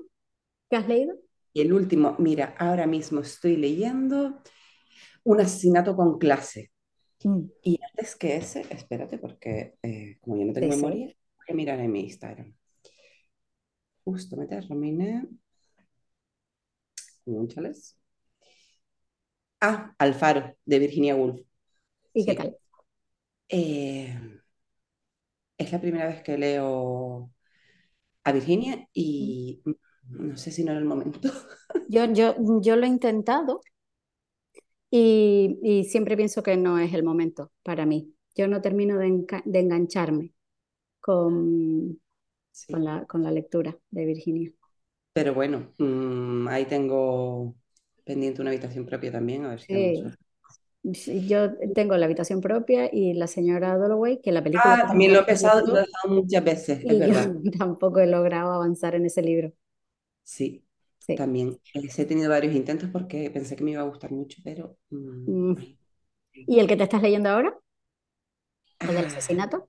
que 0.70 0.76
has 0.76 0.88
leído? 0.88 1.16
Y 1.52 1.60
el 1.62 1.72
último, 1.72 2.16
mira, 2.18 2.54
ahora 2.58 2.86
mismo 2.86 3.20
estoy 3.20 3.56
leyendo 3.56 4.42
Un 5.24 5.40
asesinato 5.40 5.96
con 5.96 6.18
clase. 6.18 6.72
Mm, 7.24 7.50
Y 7.62 7.80
antes 7.90 8.16
que 8.16 8.36
ese, 8.36 8.66
espérate, 8.70 9.18
porque 9.18 9.76
eh, 9.82 10.18
como 10.22 10.38
yo 10.38 10.46
no 10.46 10.52
tengo 10.54 10.68
sí. 10.70 10.70
memoria, 10.70 11.06
voy 11.08 11.46
a 11.50 11.54
mirar 11.54 11.80
en 11.80 11.92
mi 11.92 12.02
Instagram. 12.04 12.54
Justo 14.06 14.36
me 14.38 14.46
terminé. 14.46 15.28
Cónchales. 17.24 17.94
Ah, 19.68 19.94
Alfaro, 19.98 20.42
de 20.64 20.78
Virginia 20.78 21.14
Woolf. 21.16 21.40
¿Y 22.14 22.24
qué 22.26 22.34
tal? 22.34 22.56
Eh, 23.48 24.12
es 25.58 25.72
la 25.72 25.80
primera 25.80 26.06
vez 26.06 26.22
que 26.22 26.38
leo 26.38 27.30
a 28.24 28.32
Virginia 28.32 28.88
y 28.92 29.62
no 30.10 30.36
sé 30.36 30.50
si 30.52 30.64
no 30.64 30.72
era 30.72 30.80
el 30.80 30.86
momento. 30.86 31.20
Yo, 31.88 32.04
yo, 32.12 32.36
yo 32.62 32.76
lo 32.76 32.84
he 32.86 32.88
intentado 32.88 33.60
y, 34.90 35.58
y 35.62 35.84
siempre 35.84 36.16
pienso 36.16 36.42
que 36.42 36.56
no 36.56 36.78
es 36.78 36.92
el 36.94 37.02
momento 37.04 37.52
para 37.62 37.86
mí. 37.86 38.14
Yo 38.36 38.48
no 38.48 38.60
termino 38.62 38.98
de, 38.98 39.26
de 39.44 39.60
engancharme 39.60 40.34
con, 41.00 42.00
Sí. 42.52 42.72
con 42.72 42.84
la, 42.84 43.06
con 43.06 43.22
la 43.24 43.32
lectura 43.32 43.78
de 43.90 44.06
Virginia. 44.06 44.52
Pero 45.12 45.34
bueno, 45.34 45.72
mm, 45.78 46.48
ahí 46.48 46.66
tengo 46.66 47.56
pendiente 48.06 48.42
una 48.42 48.52
habitación 48.52 48.86
propia 48.86 49.12
también, 49.12 49.44
a 49.46 49.50
ver 49.50 49.60
si 49.60 51.26
yo 51.26 51.50
tengo 51.74 51.96
la 51.96 52.06
habitación 52.06 52.40
propia 52.40 52.88
y 52.92 53.14
la 53.14 53.26
señora 53.26 53.76
Dalloway, 53.78 54.20
que 54.22 54.32
la 54.32 54.42
película 54.44 54.76
Ah, 54.76 54.86
también 54.88 55.12
lo 55.12 55.20
he 55.20 55.24
y 55.64 55.70
lo 55.70 55.76
he 55.78 55.80
dejado 55.82 56.08
muchas 56.14 56.42
veces, 56.44 56.84
es 56.88 56.98
yo 57.04 57.14
verdad. 57.14 57.32
tampoco 57.58 58.00
he 58.00 58.06
logrado 58.06 58.52
avanzar 58.54 58.94
en 58.94 59.06
ese 59.06 59.22
libro. 59.22 59.52
Sí, 60.24 60.64
Sí. 60.98 61.14
también. 61.14 61.58
He 61.74 62.04
tenido 62.04 62.30
varios 62.30 62.54
intentos 62.54 62.90
porque 62.90 63.30
pensé 63.30 63.56
que 63.56 63.64
me 63.64 63.70
iba 63.72 63.82
a 63.82 63.84
gustar 63.86 64.10
mucho, 64.12 64.38
pero... 64.44 64.76
mm, 64.90 65.28
Mm. 65.28 65.54
¿Y 66.46 66.60
el 66.60 66.68
que 66.68 66.76
te 66.76 66.84
estás 66.84 67.02
leyendo 67.02 67.30
ahora? 67.30 67.56
¿El 68.86 68.94
del 68.96 69.04
Ah, 69.04 69.06
asesinato? 69.06 69.68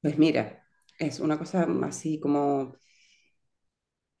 Pues 0.00 0.18
mira, 0.18 0.66
es 0.98 1.20
una 1.20 1.38
cosa 1.38 1.66
así 1.84 2.18
como, 2.20 2.76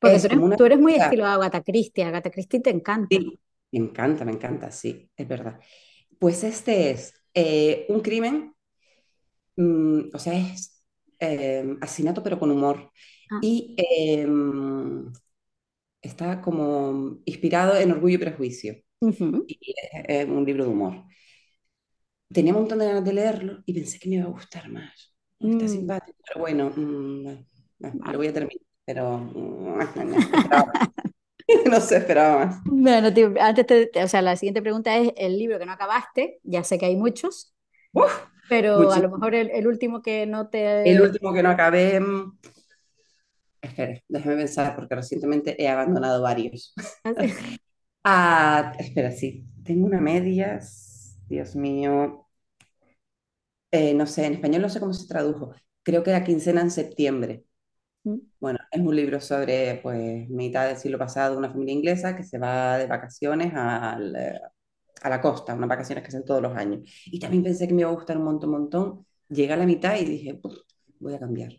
Porque 0.00 0.18
tú 0.20 0.26
es 0.26 0.28
eres, 0.28 0.38
una... 0.38 0.56
tú 0.56 0.64
eres 0.64 0.78
muy 0.80 0.94
estilo 0.94 1.26
Agatha 1.26 1.62
Christie, 1.62 2.04
Agatha 2.04 2.30
Christie 2.30 2.60
te 2.60 2.70
encanta. 2.70 3.08
Sí, 3.10 3.40
me 3.72 3.78
encanta, 3.80 4.24
me 4.24 4.32
encanta, 4.32 4.70
sí, 4.70 5.10
es 5.16 5.28
verdad. 5.28 5.60
Pues 6.18 6.44
este 6.44 6.90
es 6.90 7.14
eh, 7.34 7.86
un 7.88 8.00
crimen, 8.00 8.54
mm, 9.56 10.10
o 10.14 10.18
sea, 10.18 10.34
es 10.34 10.82
eh, 11.18 11.76
asesinato 11.80 12.22
pero 12.22 12.38
con 12.38 12.50
humor. 12.50 12.90
Ah, 13.30 13.40
Y 13.42 13.74
eh, 13.78 14.26
está 16.02 16.40
como 16.40 17.20
inspirado 17.24 17.76
en 17.76 17.92
Orgullo 17.92 18.16
y 18.16 18.18
Prejuicio. 18.18 18.74
ujú, 19.00 19.48
Y 19.48 19.58
es, 20.08 20.26
un 20.28 20.44
libro 20.46 20.64
de 20.64 20.70
humor. 20.70 21.04
Tenía 22.32 22.52
un 22.54 22.60
montón 22.60 22.78
de 22.78 22.86
ganas 22.86 23.04
de 23.04 23.12
leerlo 23.12 23.62
y 23.66 23.74
pensé 23.74 23.98
que 23.98 24.08
me 24.08 24.16
iba 24.16 24.24
a 24.26 24.28
gustar 24.28 24.68
más. 24.70 25.14
Está 25.50 25.66
mm, 25.66 25.68
simpático, 25.68 26.18
pero 26.26 26.40
bueno, 26.40 26.70
mm, 26.70 27.24
no, 27.24 27.46
no, 27.80 28.12
lo 28.12 28.18
voy 28.18 28.28
a 28.28 28.32
terminar, 28.32 28.62
pero 28.94 29.18
mm, 29.18 29.78
no, 29.96 30.04
no, 30.04 30.16
esperaba, 30.34 30.64
no 31.70 31.80
sé, 31.80 31.98
esperaba 31.98 32.46
más. 32.46 32.58
Bueno, 32.62 33.12
tío, 33.12 33.32
antes 33.40 33.66
te- 33.66 33.90
o 34.04 34.08
sea, 34.08 34.22
la 34.22 34.36
siguiente 34.36 34.62
pregunta 34.62 34.96
es 34.96 35.12
el 35.16 35.38
libro 35.38 35.58
que 35.58 35.66
no 35.66 35.72
acabaste, 35.72 36.40
ya 36.44 36.62
sé 36.62 36.78
que 36.78 36.86
hay 36.86 36.96
muchos, 36.96 37.54
Uf, 37.92 38.26
pero 38.48 38.92
a 38.92 39.00
lo 39.00 39.10
muchísimo. 39.10 39.10
mejor 39.10 39.34
el, 39.34 39.50
el 39.50 39.66
último 39.68 40.02
que 40.02 40.26
no 40.26 40.48
El 40.82 41.00
te... 41.00 41.00
último 41.00 41.32
que 41.32 41.42
no 41.42 41.48
acabé, 41.50 41.98
mm, 42.00 42.32
espera, 43.62 44.00
déjame 44.08 44.36
pensar, 44.36 44.74
porque 44.76 44.94
recientemente 44.94 45.60
he 45.62 45.68
abandonado 45.68 46.22
varios. 46.22 46.74
Ah, 48.04 48.72
espera, 48.78 49.10
sí, 49.12 49.46
tengo 49.64 49.86
una 49.86 50.00
medias, 50.00 51.18
Dios 51.28 51.54
mío, 51.56 52.26
eh, 53.70 53.94
no 53.94 54.06
sé, 54.06 54.26
en 54.26 54.34
español 54.34 54.62
no 54.62 54.68
sé 54.68 54.80
cómo 54.80 54.92
se 54.92 55.06
tradujo, 55.08 55.52
creo 55.82 56.02
que 56.02 56.10
la 56.12 56.24
quincena 56.24 56.60
en 56.62 56.70
septiembre. 56.70 57.44
Bueno, 58.38 58.58
es 58.70 58.80
un 58.80 58.96
libro 58.96 59.20
sobre, 59.20 59.80
pues, 59.82 60.28
mitad 60.30 60.66
del 60.68 60.76
siglo 60.78 60.98
pasado, 60.98 61.36
una 61.36 61.50
familia 61.50 61.74
inglesa 61.74 62.16
que 62.16 62.24
se 62.24 62.38
va 62.38 62.78
de 62.78 62.86
vacaciones 62.86 63.52
al, 63.54 64.16
a 65.02 65.08
la 65.10 65.20
costa, 65.20 65.54
unas 65.54 65.68
vacaciones 65.68 66.02
que 66.04 66.08
hacen 66.08 66.24
todos 66.24 66.42
los 66.42 66.56
años. 66.56 66.80
Y 67.06 67.20
también 67.20 67.42
pensé 67.44 67.68
que 67.68 67.74
me 67.74 67.82
iba 67.82 67.90
a 67.90 67.94
gustar 67.94 68.16
un 68.18 68.24
montón, 68.24 68.50
un 68.54 68.60
montón. 68.62 69.06
Llegué 69.28 69.52
a 69.52 69.56
la 69.58 69.66
mitad 69.66 69.96
y 69.96 70.04
dije, 70.06 70.34
"Puf, 70.34 70.54
voy 71.00 71.14
a 71.14 71.18
cambiar. 71.20 71.52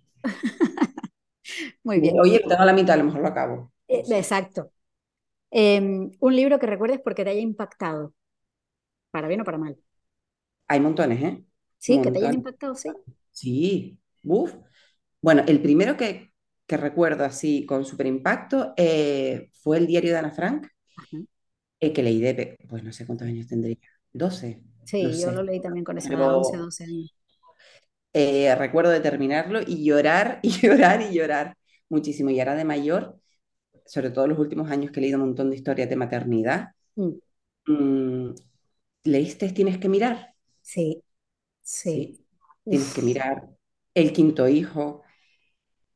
Muy 1.83 1.99
bien, 1.99 2.15
Oye, 2.21 2.39
tengo 2.47 2.61
a 2.61 2.65
la 2.65 2.73
mitad, 2.73 2.95
a 2.95 2.97
lo 2.97 3.03
mejor 3.05 3.21
lo 3.21 3.27
acabo. 3.29 3.71
Eh, 3.87 4.03
exacto. 4.19 4.71
Em, 5.51 6.11
un 6.21 6.35
libro 6.35 6.59
que 6.59 6.67
recuerdes 6.67 7.01
porque 7.03 7.23
te 7.25 7.31
haya 7.31 7.41
impactado, 7.41 8.13
para 9.11 9.27
bien 9.29 9.41
o 9.41 9.45
para 9.45 9.57
mal. 9.59 9.77
Hay 10.67 10.79
montones, 10.79 11.21
¿eh? 11.23 11.43
Sí, 11.79 11.99
que 12.01 12.11
te 12.13 12.19
hayan 12.19 12.33
impactado, 12.33 12.75
sí. 12.75 12.97
Sí, 13.31 13.99
uf. 14.23 14.53
Bueno, 15.21 15.43
el 15.47 15.61
primero 15.61 15.97
que, 15.97 16.30
que 16.67 16.77
recuerdo 16.77 17.25
así 17.25 17.65
con 17.65 17.85
súper 17.85 18.07
impacto 18.07 18.73
eh, 18.77 19.49
fue 19.53 19.77
el 19.77 19.87
diario 19.87 20.11
de 20.13 20.19
Ana 20.19 20.31
Frank, 20.31 20.67
eh, 21.79 21.93
que 21.93 22.03
leí 22.03 22.19
de, 22.21 22.57
pues 22.69 22.83
no 22.83 22.91
sé 22.93 23.05
cuántos 23.05 23.27
años 23.27 23.47
tendría, 23.47 23.77
12 24.13 24.61
no 25.01 25.09
Sí, 25.09 25.19
yo 25.19 25.31
lo 25.31 25.41
leí 25.43 25.59
también 25.61 25.83
con 25.85 25.97
esa 25.97 26.13
edad, 26.13 26.35
11, 26.35 26.55
Pero 26.55 26.57
12 26.57 26.83
años. 26.83 27.15
eh, 28.13 28.53
recuerdo 28.55 28.91
de 28.91 28.99
terminarlo 29.01 29.61
y 29.65 29.83
llorar 29.85 30.39
y 30.43 30.49
llorar 30.51 31.01
y 31.01 31.13
llorar 31.13 31.57
muchísimo. 31.89 32.29
Y 32.29 32.39
ahora 32.39 32.55
de 32.55 32.65
mayor, 32.65 33.19
sobre 33.85 34.11
todo 34.11 34.27
los 34.27 34.39
últimos 34.39 34.71
años 34.71 34.91
que 34.91 34.99
he 35.01 35.03
leído 35.03 35.19
un 35.19 35.27
montón 35.27 35.49
de 35.49 35.57
historias 35.57 35.89
de 35.89 35.95
maternidad, 35.97 36.69
Mm, 36.97 37.19
mm, 37.67 38.31
¿leíste 39.05 39.51
Tienes 39.53 39.77
que 39.79 39.89
mirar? 39.89 40.35
Sí, 40.61 41.03
sí. 41.63 42.07
Sí, 42.07 42.25
tienes 42.67 42.91
que 42.91 43.01
mirar. 43.01 43.49
El 43.93 44.13
quinto 44.13 44.47
hijo, 44.47 45.03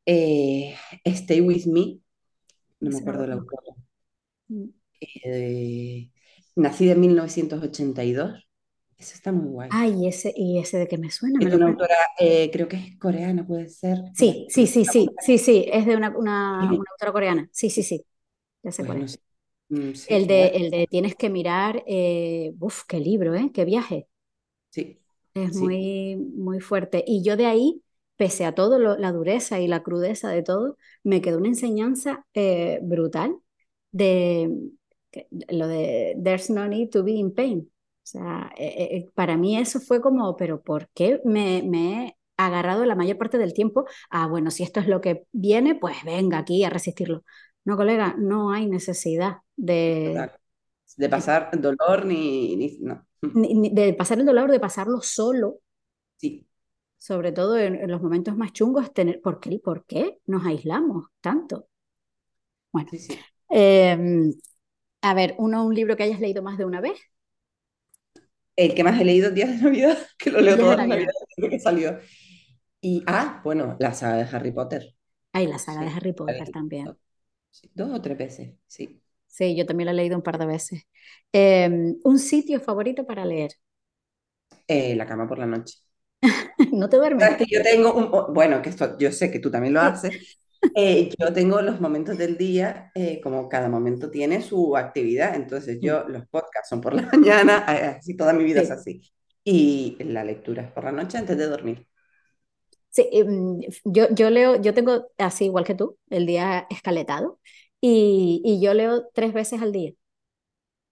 eh, 0.06 0.76
Stay 1.04 1.40
With 1.40 1.66
Me, 1.66 2.00
no 2.80 2.90
me 2.92 2.98
acuerdo 2.98 3.22
lo 3.22 3.24
del 3.24 3.32
conozco. 3.32 3.56
autor. 3.60 3.60
Mm. 4.50 4.70
Eh, 5.00 6.10
Nacida 6.56 6.92
en 6.92 7.00
1982, 7.00 8.48
eso 8.98 9.14
está 9.14 9.32
muy 9.32 9.48
guay. 9.50 9.80
Ay, 9.80 10.08
ese, 10.08 10.32
y 10.36 10.58
ese 10.58 10.76
de 10.78 10.88
que 10.88 10.98
me 10.98 11.10
suena, 11.12 11.40
Es 11.40 11.50
de 11.50 11.56
una 11.56 11.66
autora, 11.66 11.94
eh, 12.18 12.50
creo 12.52 12.68
que 12.68 12.76
es 12.76 12.98
coreana, 12.98 13.46
puede 13.46 13.68
ser. 13.70 13.98
Sí, 14.12 14.46
sí, 14.48 14.66
sí, 14.66 14.84
sí, 14.86 15.14
sí, 15.20 15.36
sí, 15.38 15.66
es 15.70 15.84
de 15.86 15.94
una, 15.96 16.08
una, 16.16 16.72
y- 16.72 16.78
una 16.78 16.90
autora 16.92 17.12
coreana. 17.12 17.48
Sí, 17.52 17.68
sí, 17.70 17.82
sí, 17.82 18.02
ya 18.62 18.72
sé 18.72 18.84
cuál 18.84 19.02
es. 19.02 19.20
mm, 19.68 19.94
sí, 19.94 20.16
El 20.16 20.26
de, 20.26 20.48
el 20.48 20.70
de 20.70 20.86
tienes 20.90 21.16
que 21.16 21.30
mirar, 21.30 21.84
eh, 21.86 22.52
uf, 22.60 22.82
qué 22.88 23.00
libro, 23.00 23.34
¿eh? 23.34 23.50
Qué 23.54 23.64
viaje. 23.64 24.08
Sí, 24.70 25.00
Es 25.34 25.52
sí, 25.52 25.52
muy, 25.54 26.16
muy 26.16 26.60
fuerte. 26.60 27.04
Y 27.06 27.22
yo 27.22 27.36
de 27.36 27.46
ahí, 27.46 27.82
pese 28.16 28.44
a 28.46 28.54
todo, 28.54 28.78
lo- 28.78 28.96
la 28.98 29.12
dureza 29.12 29.60
y 29.60 29.68
la 29.68 29.82
crudeza 29.82 30.30
de 30.30 30.42
todo, 30.42 30.76
me 31.04 31.20
quedó 31.22 31.38
una 31.38 31.48
enseñanza 31.48 32.26
eh, 32.34 32.80
brutal 32.82 33.36
de 33.92 34.50
lo 35.48 35.66
de 35.68 36.16
There's 36.22 36.50
no 36.50 36.66
need 36.68 36.90
to 36.90 37.02
be 37.04 37.12
in 37.12 37.32
pain. 37.34 37.70
O 38.04 38.08
sea, 38.08 38.52
eh, 38.56 38.88
eh, 38.98 39.10
para 39.14 39.36
mí 39.36 39.58
eso 39.58 39.80
fue 39.80 40.00
como, 40.00 40.36
pero 40.36 40.62
¿por 40.62 40.88
qué 40.94 41.20
me, 41.24 41.62
me 41.64 42.06
he 42.08 42.16
agarrado 42.36 42.84
la 42.84 42.94
mayor 42.94 43.18
parte 43.18 43.38
del 43.38 43.52
tiempo? 43.54 43.84
Ah, 44.10 44.26
bueno, 44.28 44.50
si 44.50 44.62
esto 44.62 44.80
es 44.80 44.86
lo 44.88 45.00
que 45.00 45.24
viene, 45.32 45.74
pues 45.74 45.96
venga 46.04 46.38
aquí 46.38 46.62
a 46.64 46.70
resistirlo. 46.70 47.24
No, 47.64 47.76
colega, 47.76 48.14
no 48.18 48.52
hay 48.52 48.66
necesidad 48.66 49.38
de, 49.56 50.28
total. 50.28 50.40
De 50.96 51.08
pasar 51.08 51.50
dolor 51.60 52.06
ni, 52.06 52.56
ni- 52.56 52.78
no. 52.80 53.06
ni- 53.32 53.54
ni- 53.54 53.70
de 53.74 53.92
pasar 53.94 54.18
el 54.18 54.26
dolor, 54.26 54.50
de 54.50 54.58
pasarlo 54.60 55.00
solo 55.02 55.60
Sí, 56.16 56.45
sobre 57.06 57.32
todo 57.32 57.56
en, 57.58 57.76
en 57.76 57.90
los 57.90 58.02
momentos 58.02 58.36
más 58.36 58.52
chungos, 58.52 58.92
tener, 58.92 59.20
¿por 59.22 59.40
qué, 59.40 59.58
por 59.58 59.84
qué 59.86 60.18
nos 60.26 60.44
aislamos 60.46 61.06
tanto? 61.20 61.68
Bueno, 62.72 62.90
sí, 62.90 62.98
sí. 62.98 63.26
eh, 63.50 64.32
a 65.02 65.14
ver, 65.14 65.34
uno, 65.38 65.64
un 65.66 65.74
libro 65.74 65.96
que 65.96 66.04
hayas 66.04 66.20
leído 66.20 66.42
más 66.42 66.58
de 66.58 66.64
una 66.66 66.80
vez, 66.80 66.98
El 68.56 68.74
que 68.74 68.84
más 68.84 69.00
he 69.00 69.04
leído 69.04 69.30
Días 69.30 69.50
de 69.50 69.56
Navidad, 69.64 69.98
que 70.18 70.30
lo 70.30 70.40
leo 70.40 70.58
todas 70.58 70.76
las 70.78 70.88
Navidad. 70.88 70.88
Navidades 70.88 71.14
desde 71.36 71.50
que 71.50 71.60
salió. 71.60 71.98
Y, 72.80 73.04
ah, 73.06 73.40
bueno, 73.44 73.76
la 73.80 73.94
saga 73.94 74.16
de 74.18 74.36
Harry 74.36 74.52
Potter. 74.52 74.94
Ay, 75.32 75.46
la 75.46 75.58
saga 75.60 75.82
de 75.82 75.90
Harry 75.90 76.12
Potter 76.12 76.50
también. 76.50 76.96
dos 77.74 77.90
o 77.92 78.00
tres 78.02 78.16
veces, 78.18 78.54
sí. 78.66 79.02
Sí, 79.26 79.56
yo 79.56 79.66
también 79.66 79.86
la 79.86 79.92
he 79.92 79.94
leído 79.96 80.16
un 80.16 80.22
par 80.22 80.38
de 80.38 80.46
veces. 80.46 80.82
Eh, 81.32 81.68
un 82.04 82.18
sitio 82.18 82.60
favorito 82.60 83.04
para 83.06 83.24
leer. 83.24 83.52
Eh, 84.68 84.94
la 84.96 85.06
cama 85.06 85.26
por 85.28 85.38
la 85.38 85.46
noche. 85.46 85.78
¿No 86.76 86.88
te 86.88 86.96
duermes? 86.98 87.28
Sabes 87.28 87.38
que 87.38 87.46
yo 87.50 87.62
tengo 87.62 87.94
un, 87.94 88.34
bueno, 88.34 88.60
que 88.62 88.68
esto 88.70 88.98
yo 88.98 89.10
sé 89.12 89.30
que 89.30 89.38
tú 89.38 89.50
también 89.50 89.74
lo 89.74 89.80
haces. 89.80 90.14
eh, 90.74 91.10
yo 91.18 91.32
tengo 91.32 91.62
los 91.62 91.80
momentos 91.80 92.18
del 92.18 92.36
día, 92.36 92.92
eh, 92.94 93.20
como 93.22 93.48
cada 93.48 93.68
momento 93.68 94.10
tiene 94.10 94.42
su 94.42 94.76
actividad, 94.76 95.34
entonces 95.34 95.78
Mm, 95.82 95.90
yo 95.90 96.06
los 96.08 96.26
podcasts 96.28 96.68
son 96.68 96.80
por 96.82 96.94
la 96.94 97.02
mañana, 97.12 97.58
así 97.98 98.16
toda 98.16 98.32
mi 98.34 98.44
vida 98.44 98.60
es 98.60 98.70
Sí, 98.70 98.72
así. 98.72 99.02
Y 99.44 99.96
la 100.04 100.24
lectura 100.24 100.62
es 100.64 100.72
por 100.72 100.84
la 100.84 100.92
noche 100.92 101.18
antes 101.18 101.38
de 101.38 101.46
dormir. 101.46 101.86
sí, 102.90 103.08
em, 103.12 103.60
yo, 103.84 104.06
yo 104.14 104.30
leo, 104.30 104.60
yo 104.60 104.74
tengo 104.74 105.08
así 105.18 105.46
igual 105.46 105.64
que 105.64 105.74
tú, 105.74 105.98
el 106.10 106.26
día 106.26 106.66
escaletado 106.70 107.40
y, 107.80 108.42
y 108.44 108.60
yo 108.62 108.74
leo 108.74 109.08
tres 109.14 109.32
veces 109.32 109.62
al 109.62 109.72
día. 109.72 109.90
O 109.92 109.96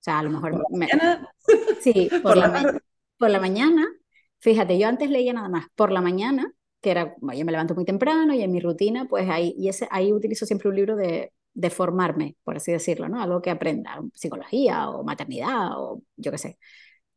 sea, 0.05 0.19
a 0.21 0.23
lo 0.23 0.31
Por 0.49 0.49
mejor 0.50 0.62
la 0.62 0.69
me, 0.71 0.91
mañana, 0.93 1.33
Sí, 1.79 2.19
por 2.23 2.37
por 2.37 2.37
la, 2.37 2.50
la 2.53 2.81
por 3.19 3.31
la 3.31 3.41
mañana, 3.41 3.87
fíjate, 4.44 4.78
yo 4.78 4.88
antes 4.88 5.10
leía 5.10 5.32
nada 5.32 5.48
más 5.48 5.66
por 5.74 5.90
la 5.92 6.02
mañana, 6.02 6.52
que 6.80 6.90
era, 6.92 7.16
yo 7.20 7.44
me 7.44 7.52
levanto 7.52 7.74
muy 7.74 7.84
temprano 7.86 8.34
y 8.34 8.42
en 8.42 8.52
mi 8.52 8.60
rutina, 8.60 9.06
pues 9.08 9.28
ahí, 9.30 9.54
y 9.58 9.68
ese, 9.68 9.88
ahí 9.90 10.12
utilizo 10.12 10.46
siempre 10.46 10.68
un 10.68 10.76
libro 10.76 10.96
de, 10.96 11.32
de 11.54 11.70
formarme, 11.70 12.36
por 12.44 12.56
así 12.56 12.72
decirlo, 12.72 13.08
¿no? 13.08 13.22
Algo 13.22 13.42
que 13.42 13.50
aprenda, 13.50 14.00
psicología 14.14 14.90
o 14.90 15.04
maternidad 15.04 15.70
o 15.80 16.02
yo 16.16 16.30
qué 16.32 16.38
sé. 16.38 16.58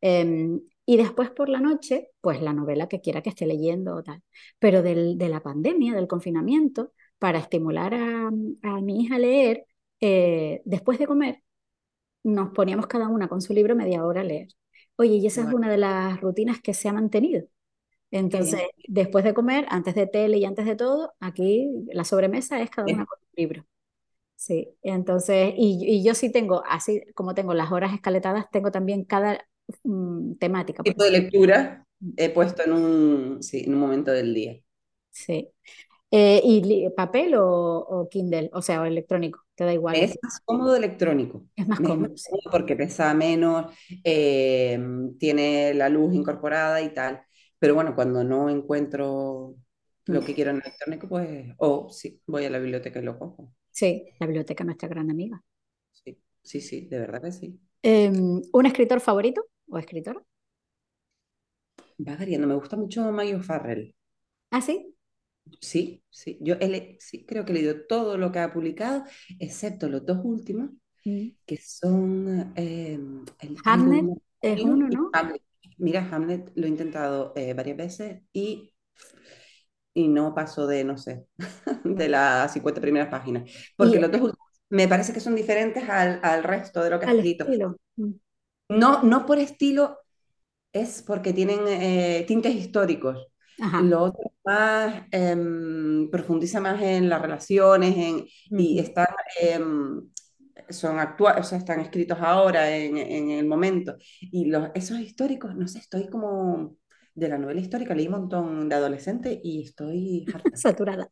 Em, 0.00 0.60
y 0.86 0.96
después 0.96 1.30
por 1.30 1.48
la 1.48 1.60
noche, 1.60 2.10
pues 2.20 2.42
la 2.42 2.52
novela 2.54 2.88
que 2.88 3.00
quiera 3.00 3.22
que 3.22 3.30
esté 3.30 3.46
leyendo 3.46 3.96
o 3.96 4.02
tal. 4.02 4.22
Pero 4.60 4.82
del, 4.82 5.18
de 5.18 5.28
la 5.28 5.40
pandemia, 5.42 5.94
del 5.94 6.08
confinamiento, 6.08 6.92
para 7.18 7.38
estimular 7.40 7.94
a, 7.94 8.28
a 8.62 8.80
mi 8.82 9.02
hija 9.02 9.16
a 9.16 9.18
leer, 9.18 9.66
eh, 10.00 10.62
después 10.66 10.98
de 10.98 11.06
comer, 11.06 11.42
nos 12.24 12.50
poníamos 12.52 12.86
cada 12.86 13.08
una 13.08 13.28
con 13.28 13.40
su 13.42 13.52
libro 13.54 13.74
media 13.76 14.04
hora 14.04 14.20
a 14.22 14.24
leer. 14.24 14.48
Oye, 14.98 15.16
y 15.16 15.26
esa 15.28 15.42
es 15.42 15.48
una 15.48 15.70
de 15.70 15.78
las 15.78 16.20
rutinas 16.20 16.60
que 16.62 16.74
se 16.74 16.88
ha 16.88 16.94
mantenido. 16.94 17.44
Entonces, 18.10 18.62
después 18.86 19.24
de 19.24 19.34
comer, 19.34 19.66
antes 19.70 19.94
de 19.94 20.06
tele 20.06 20.38
y 20.38 20.44
antes 20.46 20.66
de 20.66 20.76
todo, 20.76 21.14
aquí 21.20 21.70
la 21.92 22.04
sobremesa 22.04 22.60
es 22.62 22.70
cada 22.70 22.88
una 22.88 23.06
con 23.06 23.18
un 23.20 23.28
libro. 23.36 23.66
Sí, 24.36 24.68
entonces, 24.82 25.52
y, 25.56 25.80
y 25.86 26.04
yo 26.04 26.14
sí 26.14 26.30
tengo, 26.32 26.62
así 26.68 27.02
como 27.14 27.34
tengo 27.34 27.54
las 27.54 27.72
horas 27.72 27.92
escaletadas, 27.94 28.50
tengo 28.52 28.70
también 28.70 29.04
cada 29.04 29.40
mm, 29.84 30.34
temática, 30.36 30.82
Tipo 30.82 31.04
de 31.04 31.10
lectura 31.12 31.86
he 32.16 32.30
puesto 32.30 32.62
en 32.64 32.72
un, 32.72 33.42
sí, 33.42 33.62
en 33.64 33.74
un 33.74 33.80
momento 33.80 34.10
del 34.12 34.34
día. 34.34 34.60
Sí. 35.10 35.50
Eh, 36.10 36.40
¿y 36.44 36.88
papel 36.90 37.34
o, 37.34 37.44
o 37.78 38.08
Kindle? 38.08 38.50
O 38.52 38.62
sea, 38.62 38.80
o 38.82 38.84
electrónico, 38.86 39.44
te 39.54 39.64
da 39.64 39.74
igual 39.74 40.02
es 40.02 40.18
más 40.22 40.40
cómodo 40.44 40.76
electrónico. 40.76 41.46
Es 41.56 41.66
más 41.68 41.80
Me 41.80 41.88
es 41.92 41.98
más 41.98 42.10
cómodo, 42.28 42.50
porque 42.50 42.76
pesa 42.76 43.14
menos, 43.14 43.72
eh, 44.04 44.78
tiene 45.18 45.74
la 45.74 45.88
luz 45.88 46.14
incorporada 46.14 46.80
y 46.82 46.92
tal. 46.94 47.22
Pero 47.58 47.74
bueno, 47.74 47.94
cuando 47.94 48.24
no 48.24 48.48
encuentro 48.50 49.56
lo 50.06 50.24
que 50.24 50.34
quiero 50.34 50.50
en 50.50 50.58
electrónico, 50.62 51.08
pues, 51.08 51.54
o 51.58 51.88
sí, 51.90 52.22
voy 52.26 52.44
a 52.44 52.50
la 52.50 52.58
biblioteca 52.58 53.00
y 53.00 53.02
lo 53.02 53.18
cojo. 53.18 53.52
Sí, 53.70 54.04
la 54.18 54.26
biblioteca 54.26 54.62
es 54.62 54.66
nuestra 54.66 54.88
gran 54.90 55.10
amiga. 55.10 55.42
Sí, 55.92 56.18
sí, 56.42 56.60
sí, 56.62 56.86
de 56.88 56.98
verdad 57.00 57.20
que 57.22 57.32
sí. 57.32 57.60
Em, 57.82 58.42
¿un 58.58 58.66
escritor 58.66 59.00
favorito 59.00 59.40
o 59.68 59.78
escritora? 59.78 60.20
Va 62.06 62.16
variando, 62.16 62.48
me 62.48 62.54
gusta 62.56 62.76
mucho 62.76 63.12
Maggie 63.12 63.38
Farrell. 63.40 63.94
¿Ah, 64.50 64.60
sí? 64.60 64.94
Sí, 65.60 66.04
sí, 66.10 66.38
yo 66.40 66.54
he 66.60 66.96
sí, 67.00 67.24
creo 67.26 67.44
que 67.44 67.52
he 67.52 67.54
leído 67.54 67.86
todo 67.88 68.16
lo 68.18 68.30
que 68.32 68.38
ha 68.40 68.52
publicado, 68.52 69.04
excepto 69.38 69.88
los 69.88 70.04
dos 70.06 70.18
últimos, 70.24 70.70
Mm. 71.06 71.30
que 71.46 71.58
son 71.58 72.52
eh, 72.56 72.98
El 73.40 73.58
Hamlet 73.64 74.06
es 74.40 74.64
uno, 74.64 74.88
¿no? 74.88 75.12
Hamlet. 75.12 75.42
Mira, 75.78 76.08
Hamlet 76.10 76.52
lo 76.56 76.66
he 76.66 76.68
intentado 76.68 77.32
eh, 77.36 77.54
varias 77.54 77.76
veces 77.76 78.22
y, 78.32 78.72
y 79.94 80.08
no 80.08 80.34
paso 80.34 80.66
de, 80.66 80.84
no 80.84 80.96
sé, 80.98 81.26
de 81.84 82.08
las 82.08 82.52
50 82.52 82.80
primeras 82.80 83.08
páginas, 83.08 83.50
Y 83.76 83.76
porque 83.76 83.98
los 83.98 84.10
dos 84.12 84.20
últimos 84.22 84.48
me 84.70 84.86
parece 84.88 85.12
que 85.12 85.20
son 85.20 85.34
diferentes 85.34 85.88
al, 85.88 86.20
al 86.22 86.42
resto 86.44 86.82
de 86.82 86.90
lo 86.90 87.00
que 87.00 87.06
ha 87.06 87.10
escrito. 87.10 87.46
estilo. 87.48 87.76
Mm. 87.96 88.12
No, 88.68 89.02
no 89.02 89.26
por 89.26 89.38
estilo, 89.38 89.98
es 90.72 91.02
porque 91.02 91.32
tienen 91.34 91.60
eh, 91.68 92.24
tintes 92.28 92.54
históricos. 92.54 93.28
Ajá. 93.60 93.80
Lo 93.82 94.02
otro 94.02 94.32
más 94.44 95.04
em, 95.10 96.10
profundiza 96.10 96.60
más 96.60 96.80
en 96.82 97.08
las 97.08 97.20
relaciones 97.22 97.96
en, 97.96 98.26
y 98.56 98.78
Ujú. 98.78 98.80
están, 98.80 99.06
em, 99.40 100.10
son 100.70 100.98
actuales, 100.98 101.46
o 101.46 101.48
sea, 101.48 101.58
están 101.58 101.80
escritos 101.80 102.18
ahora 102.20 102.74
en, 102.76 102.96
en 102.98 103.30
el 103.30 103.46
momento. 103.46 103.96
Y 104.20 104.46
los, 104.46 104.70
esos 104.74 104.98
históricos, 105.00 105.54
no 105.56 105.68
sé, 105.68 105.78
estoy 105.80 106.08
como 106.08 106.76
de 107.14 107.28
la 107.28 107.38
novela 107.38 107.60
histórica, 107.60 107.94
leí 107.94 108.06
un 108.06 108.12
montón 108.14 108.68
de 108.68 108.74
adolescente 108.76 109.40
y 109.42 109.62
estoy 109.64 110.26
harta. 110.32 110.56
Saturada. 110.56 111.10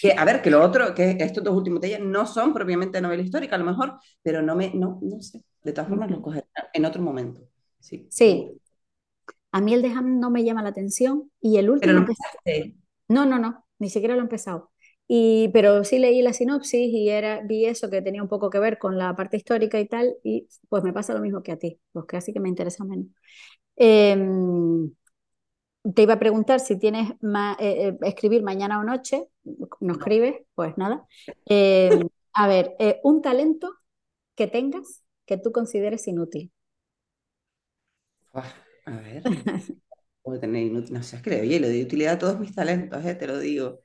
Que, 0.00 0.12
a 0.16 0.24
ver, 0.24 0.42
que 0.42 0.50
lo 0.50 0.62
otro, 0.62 0.94
que 0.94 1.16
estos 1.20 1.44
dos 1.44 1.54
últimos 1.56 1.80
de 1.80 1.98
no 2.00 2.26
son 2.26 2.52
propiamente 2.52 3.00
novela 3.00 3.22
histórica, 3.22 3.54
a 3.56 3.58
lo 3.58 3.64
mejor, 3.64 3.98
pero 4.22 4.42
no 4.42 4.56
me, 4.56 4.72
no, 4.74 4.98
no 5.02 5.20
sé. 5.22 5.44
De 5.62 5.72
todas 5.72 5.88
formas, 5.88 6.10
los 6.10 6.20
cogeré 6.20 6.46
en 6.72 6.84
otro 6.84 7.00
momento. 7.02 7.48
Sí, 7.78 8.08
Sí. 8.08 8.60
A 9.52 9.60
mí 9.60 9.74
el 9.74 9.82
de 9.82 9.90
Ham 9.90 10.18
no 10.20 10.30
me 10.30 10.44
llama 10.44 10.62
la 10.62 10.70
atención 10.70 11.30
y 11.40 11.58
el 11.58 11.70
Pero 11.78 11.92
último 11.92 12.04
que... 12.04 12.14
empezaste. 12.14 12.74
No, 13.08 13.26
no, 13.26 13.38
no, 13.38 13.66
ni 13.78 13.90
siquiera 13.90 14.14
lo 14.14 14.20
he 14.20 14.24
empezado. 14.24 14.72
Y, 15.08 15.50
pero 15.52 15.84
sí 15.84 15.98
leí 15.98 16.22
la 16.22 16.32
sinopsis 16.32 16.88
y 16.92 17.10
era, 17.10 17.40
vi 17.42 17.66
eso 17.66 17.90
que 17.90 18.02
tenía 18.02 18.22
un 18.22 18.28
poco 18.28 18.50
que 18.50 18.58
ver 18.60 18.78
con 18.78 18.98
la 18.98 19.14
parte 19.16 19.36
histórica 19.36 19.78
y 19.80 19.86
tal, 19.88 20.14
y 20.24 20.48
pues 20.68 20.84
me 20.84 20.92
pasa 20.94 21.14
lo 21.14 21.20
mismo 21.20 21.42
que 21.42 21.52
a 21.52 21.58
ti, 21.58 21.80
pues 21.92 22.06
que 22.06 22.16
así 22.16 22.32
que 22.32 22.40
me 22.40 22.48
interesa 22.48 22.84
menos. 22.84 23.06
Em, 23.76 24.92
te 25.94 26.02
iba 26.02 26.14
a 26.14 26.18
preguntar 26.18 26.60
si 26.60 26.78
tienes 26.78 27.10
ma- 27.22 27.56
eh, 27.60 27.88
eh, 27.88 27.98
escribir 28.02 28.42
mañana 28.42 28.78
o 28.80 28.84
noche, 28.84 29.28
no 29.80 29.92
No. 29.94 29.94
escribes, 29.94 30.36
pues 30.54 30.76
nada. 30.78 31.06
Em, 31.46 32.08
a 32.34 32.48
ver, 32.48 32.74
eh, 32.78 33.00
un 33.04 33.20
talento 33.22 33.72
que 34.36 34.46
tengas 34.48 35.02
que 35.26 35.38
tú 35.38 35.52
consideres 35.52 36.06
inútil. 36.08 36.52
Buah, 38.32 38.52
a 38.86 38.90
ver. 39.00 39.24
Puedo 40.22 40.40
tener 40.40 40.62
inútil, 40.64 40.94
no 40.94 41.02
sé, 41.02 41.16
es 41.16 41.22
que 41.22 41.30
le 41.30 41.40
oye, 41.42 41.60
le 41.60 41.68
doy 41.68 41.82
utilidad 41.82 42.14
a 42.14 42.18
todos 42.18 42.38
mis 42.40 42.54
talentos, 42.54 43.04
eh, 43.04 43.14
te 43.16 43.26
lo 43.26 43.38
digo. 43.38 43.80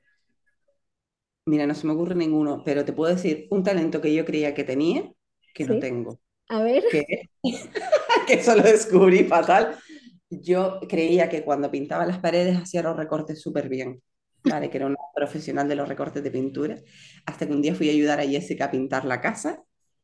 Mira, 1.46 1.66
no 1.66 1.74
se 1.74 1.86
me 1.86 1.94
ocurre 1.94 2.14
ninguno, 2.14 2.62
pero 2.64 2.84
te 2.84 2.92
puedo 2.92 3.14
decir 3.14 3.46
un 3.50 3.62
talento 3.64 4.00
que 4.02 4.14
yo 4.14 4.24
creía 4.26 4.54
que 4.54 4.64
tenía, 4.64 5.10
que 5.54 5.64
no 5.64 5.78
Sí, 5.78 5.78
tengo, 5.78 6.20
a 6.48 6.62
ver, 6.62 6.84
que, 6.88 7.04
que 8.26 8.34
eso 8.34 8.54
lo 8.56 8.62
descubrí 8.62 9.24
fatal. 9.24 9.76
Yo 10.30 10.80
creía 10.88 11.28
que 11.28 11.44
cuando 11.44 11.70
pintaba 11.70 12.06
las 12.06 12.18
paredes 12.20 12.56
hacía 12.58 12.82
los 12.82 12.96
recortes 12.96 13.40
súper 13.42 13.68
bien, 13.68 14.02
¿vale? 14.44 14.70
Que 14.70 14.78
era 14.78 14.86
una 14.86 14.96
profesional 15.14 15.68
de 15.68 15.76
los 15.76 15.88
recortes 15.88 16.22
de 16.24 16.30
pintura, 16.30 16.76
hasta 17.26 17.46
que 17.46 17.52
un 17.52 17.62
día 17.62 17.74
fui 17.74 17.88
a 17.90 17.92
ayudar 17.92 18.20
a 18.20 18.26
Jessica 18.26 18.66
a 18.66 18.70
pintar 18.70 19.04
la 19.06 19.20
casa 19.20 19.62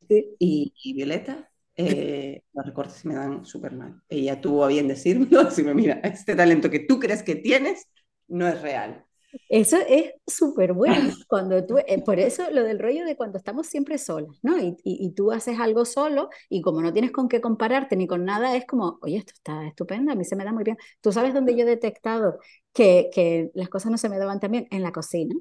sí. 0.09 0.39
y, 0.39 0.75
y 0.85 0.95
Violeta, 0.95 1.51
eh, 1.77 2.43
los 2.53 2.67
recortes 2.67 3.05
me 3.05 3.15
dan 3.15 3.45
súper 3.45 3.73
mal. 3.73 4.03
Ella 4.09 4.41
tuvo 4.41 4.65
a 4.65 4.69
bien 4.69 4.89
decírmelo, 4.89 5.45
decirme, 5.47 5.75
mira, 5.75 5.95
este 6.05 6.35
talento 6.37 6.71
que 6.71 6.81
tú 6.81 6.99
crees 7.01 7.23
que 7.23 7.37
tienes 7.37 7.89
no 8.29 8.47
es 8.49 8.61
real. 8.63 9.05
Eso 9.49 9.77
es 9.89 10.13
súper 10.27 10.73
bueno, 10.73 11.11
cuando 11.29 11.65
tú, 11.67 11.79
eh, 11.79 12.03
por 12.05 12.19
eso 12.21 12.49
lo 12.51 12.63
del 12.63 12.79
rollo 12.79 13.05
de 13.05 13.17
cuando 13.17 13.39
estamos 13.39 13.67
siempre 13.67 13.99
solas, 13.99 14.39
¿no? 14.43 14.59
Y, 14.59 14.77
y, 14.85 15.05
y 15.07 15.13
tú 15.13 15.33
haces 15.33 15.59
algo 15.59 15.85
solo 15.85 16.29
y 16.49 16.63
como 16.63 16.81
no 16.83 16.93
tienes 16.93 17.11
con 17.13 17.29
qué 17.29 17.41
compararte 17.41 17.97
ni 17.97 18.07
con 18.07 18.25
nada, 18.25 18.57
es 18.57 18.65
como, 18.67 18.99
oye, 19.03 19.17
esto 19.19 19.33
está 19.35 19.67
estupendo, 19.67 20.13
a 20.13 20.15
mí 20.15 20.25
se 20.25 20.37
me 20.37 20.45
da 20.45 20.53
muy 20.53 20.65
bien. 20.65 20.77
¿Tú 21.01 21.13
sabes 21.13 21.35
dónde 21.35 21.55
yo 21.57 21.63
he 21.63 21.65
detectado 21.67 22.39
que, 22.73 23.11
que 23.13 23.51
las 23.55 23.69
cosas 23.69 23.91
no 23.91 23.99
se 23.99 24.09
me 24.09 24.19
daban 24.19 24.41
tan 24.41 24.51
bien? 24.53 24.67
En 24.71 24.83
la 24.83 24.93
cocina. 24.93 25.35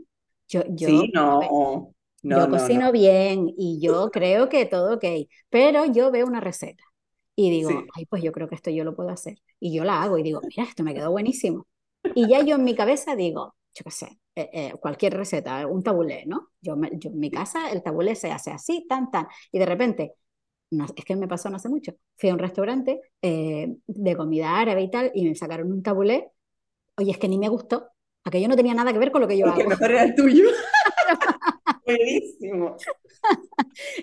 Yo, 0.47 0.63
yo, 0.69 0.89
Sí, 0.89 1.09
no, 1.13 1.93
no, 2.23 2.47
yo 2.47 2.49
no, 2.49 2.69
cocino 2.69 2.91
no. 2.91 2.91
bien 2.91 3.53
y 3.57 3.79
yo 3.81 4.09
creo 4.11 4.49
que 4.49 4.65
todo 4.65 4.95
ok, 4.95 5.05
pero 5.49 5.85
yo 5.85 6.11
veo 6.11 6.25
una 6.27 6.39
receta 6.39 6.83
y 7.35 7.49
digo, 7.51 7.85
Sí. 7.85 7.93
ay, 7.95 8.05
pues 8.05 8.23
yo 8.23 8.31
creo 8.31 8.47
que 8.49 8.55
esto 8.55 8.69
yo 8.71 8.83
lo 8.83 8.95
puedo 8.95 9.09
hacer. 9.09 9.39
Y 9.59 9.73
yo 9.75 9.83
la 9.83 10.03
hago 10.03 10.17
y 10.17 10.23
digo, 10.23 10.43
mira, 10.47 10.63
esto 10.69 10.83
me 10.83 10.93
quedó 10.93 11.11
buenísimo. 11.11 11.67
Y 12.13 12.27
ya 12.29 12.41
yo 12.41 12.55
en 12.55 12.63
mi 12.63 12.75
cabeza 12.75 13.15
digo, 13.15 13.55
yo 13.73 13.83
qué 13.85 13.91
sé, 13.91 14.19
eh, 14.35 14.49
eh, 14.53 14.73
cualquier 14.79 15.15
receta, 15.17 15.65
un 15.67 15.81
tabulé, 15.83 16.25
¿no? 16.27 16.49
Yo, 16.61 16.75
me- 16.77 16.91
yo 16.99 17.09
en 17.09 17.19
mi 17.19 17.31
casa 17.31 17.71
el 17.71 17.81
tabulé 17.83 18.15
se 18.15 18.31
hace 18.31 18.51
así, 18.51 18.85
tan, 18.87 19.09
tan. 19.11 19.27
Y 19.51 19.59
de 19.59 19.65
repente, 19.65 20.13
no, 20.71 20.85
es 20.95 21.05
que 21.05 21.15
me 21.15 21.27
pasó 21.27 21.49
no 21.49 21.57
hace 21.57 21.69
mucho, 21.69 21.93
fui 22.17 22.29
a 22.29 22.33
un 22.33 22.39
restaurante 22.39 23.01
eh, 23.21 23.75
de 23.87 24.15
comida 24.17 24.57
árabe 24.59 24.83
y 24.83 24.91
tal 24.91 25.11
y 25.15 25.27
me 25.29 25.35
sacaron 25.35 25.71
un 25.71 25.83
tabulé. 25.83 26.31
Oye, 26.97 27.11
es 27.11 27.17
que 27.19 27.27
ni 27.29 27.37
me 27.39 27.49
gustó. 27.49 27.89
Aquello 28.25 28.47
no 28.49 28.55
tenía 28.57 28.73
nada 28.75 28.93
que 28.93 28.99
ver 28.99 29.11
con 29.11 29.21
lo 29.21 29.27
que 29.27 29.37
yo 29.37 29.49
Porque 29.53 29.63
hago. 29.63 29.67
mejor 29.67 29.91
era 29.91 30.03
el 30.03 30.15
tuyo. 30.15 30.45
Buenísimo. 31.85 32.77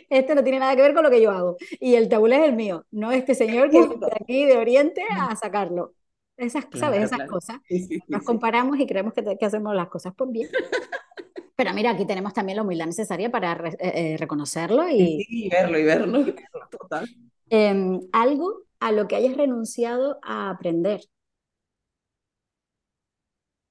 Este 0.08 0.34
no 0.34 0.42
tiene 0.42 0.58
nada 0.58 0.74
que 0.74 0.82
ver 0.82 0.94
con 0.94 1.02
lo 1.02 1.10
que 1.10 1.20
yo 1.20 1.30
hago. 1.30 1.56
Y 1.78 1.94
el 1.94 2.08
tabulé 2.08 2.36
es 2.36 2.44
el 2.48 2.56
mío, 2.56 2.86
no 2.90 3.12
este 3.12 3.34
señor 3.34 3.70
que 3.70 3.78
viene 3.80 3.96
de 3.96 4.16
aquí 4.20 4.44
de 4.46 4.56
Oriente 4.56 5.02
a 5.10 5.36
sacarlo. 5.36 5.94
Esas, 6.36 6.66
¿sabes? 6.74 7.04
Esas 7.04 7.18
claro. 7.18 7.32
cosas. 7.32 7.56
Sí, 7.68 7.80
sí, 7.80 7.86
sí, 7.96 8.02
Nos 8.08 8.22
sí. 8.22 8.26
comparamos 8.26 8.78
y 8.80 8.86
creemos 8.86 9.12
que, 9.12 9.36
que 9.38 9.44
hacemos 9.44 9.74
las 9.74 9.88
cosas 9.88 10.14
por 10.14 10.30
bien. 10.32 10.48
Pero 11.56 11.74
mira, 11.74 11.90
aquí 11.90 12.06
tenemos 12.06 12.32
también 12.32 12.56
la 12.56 12.62
humildad 12.62 12.86
necesaria 12.86 13.30
para 13.30 13.54
re- 13.54 13.76
eh, 13.78 14.14
eh, 14.14 14.16
reconocerlo 14.16 14.88
y 14.88 15.48
verlo, 15.50 15.78
y 15.78 15.84
verlo. 15.84 16.24
Total. 16.70 17.06
em, 17.50 18.00
algo 18.12 18.62
a 18.80 18.92
lo 18.92 19.06
que 19.06 19.16
hayas 19.16 19.36
renunciado 19.36 20.18
a 20.22 20.48
aprender. 20.50 21.02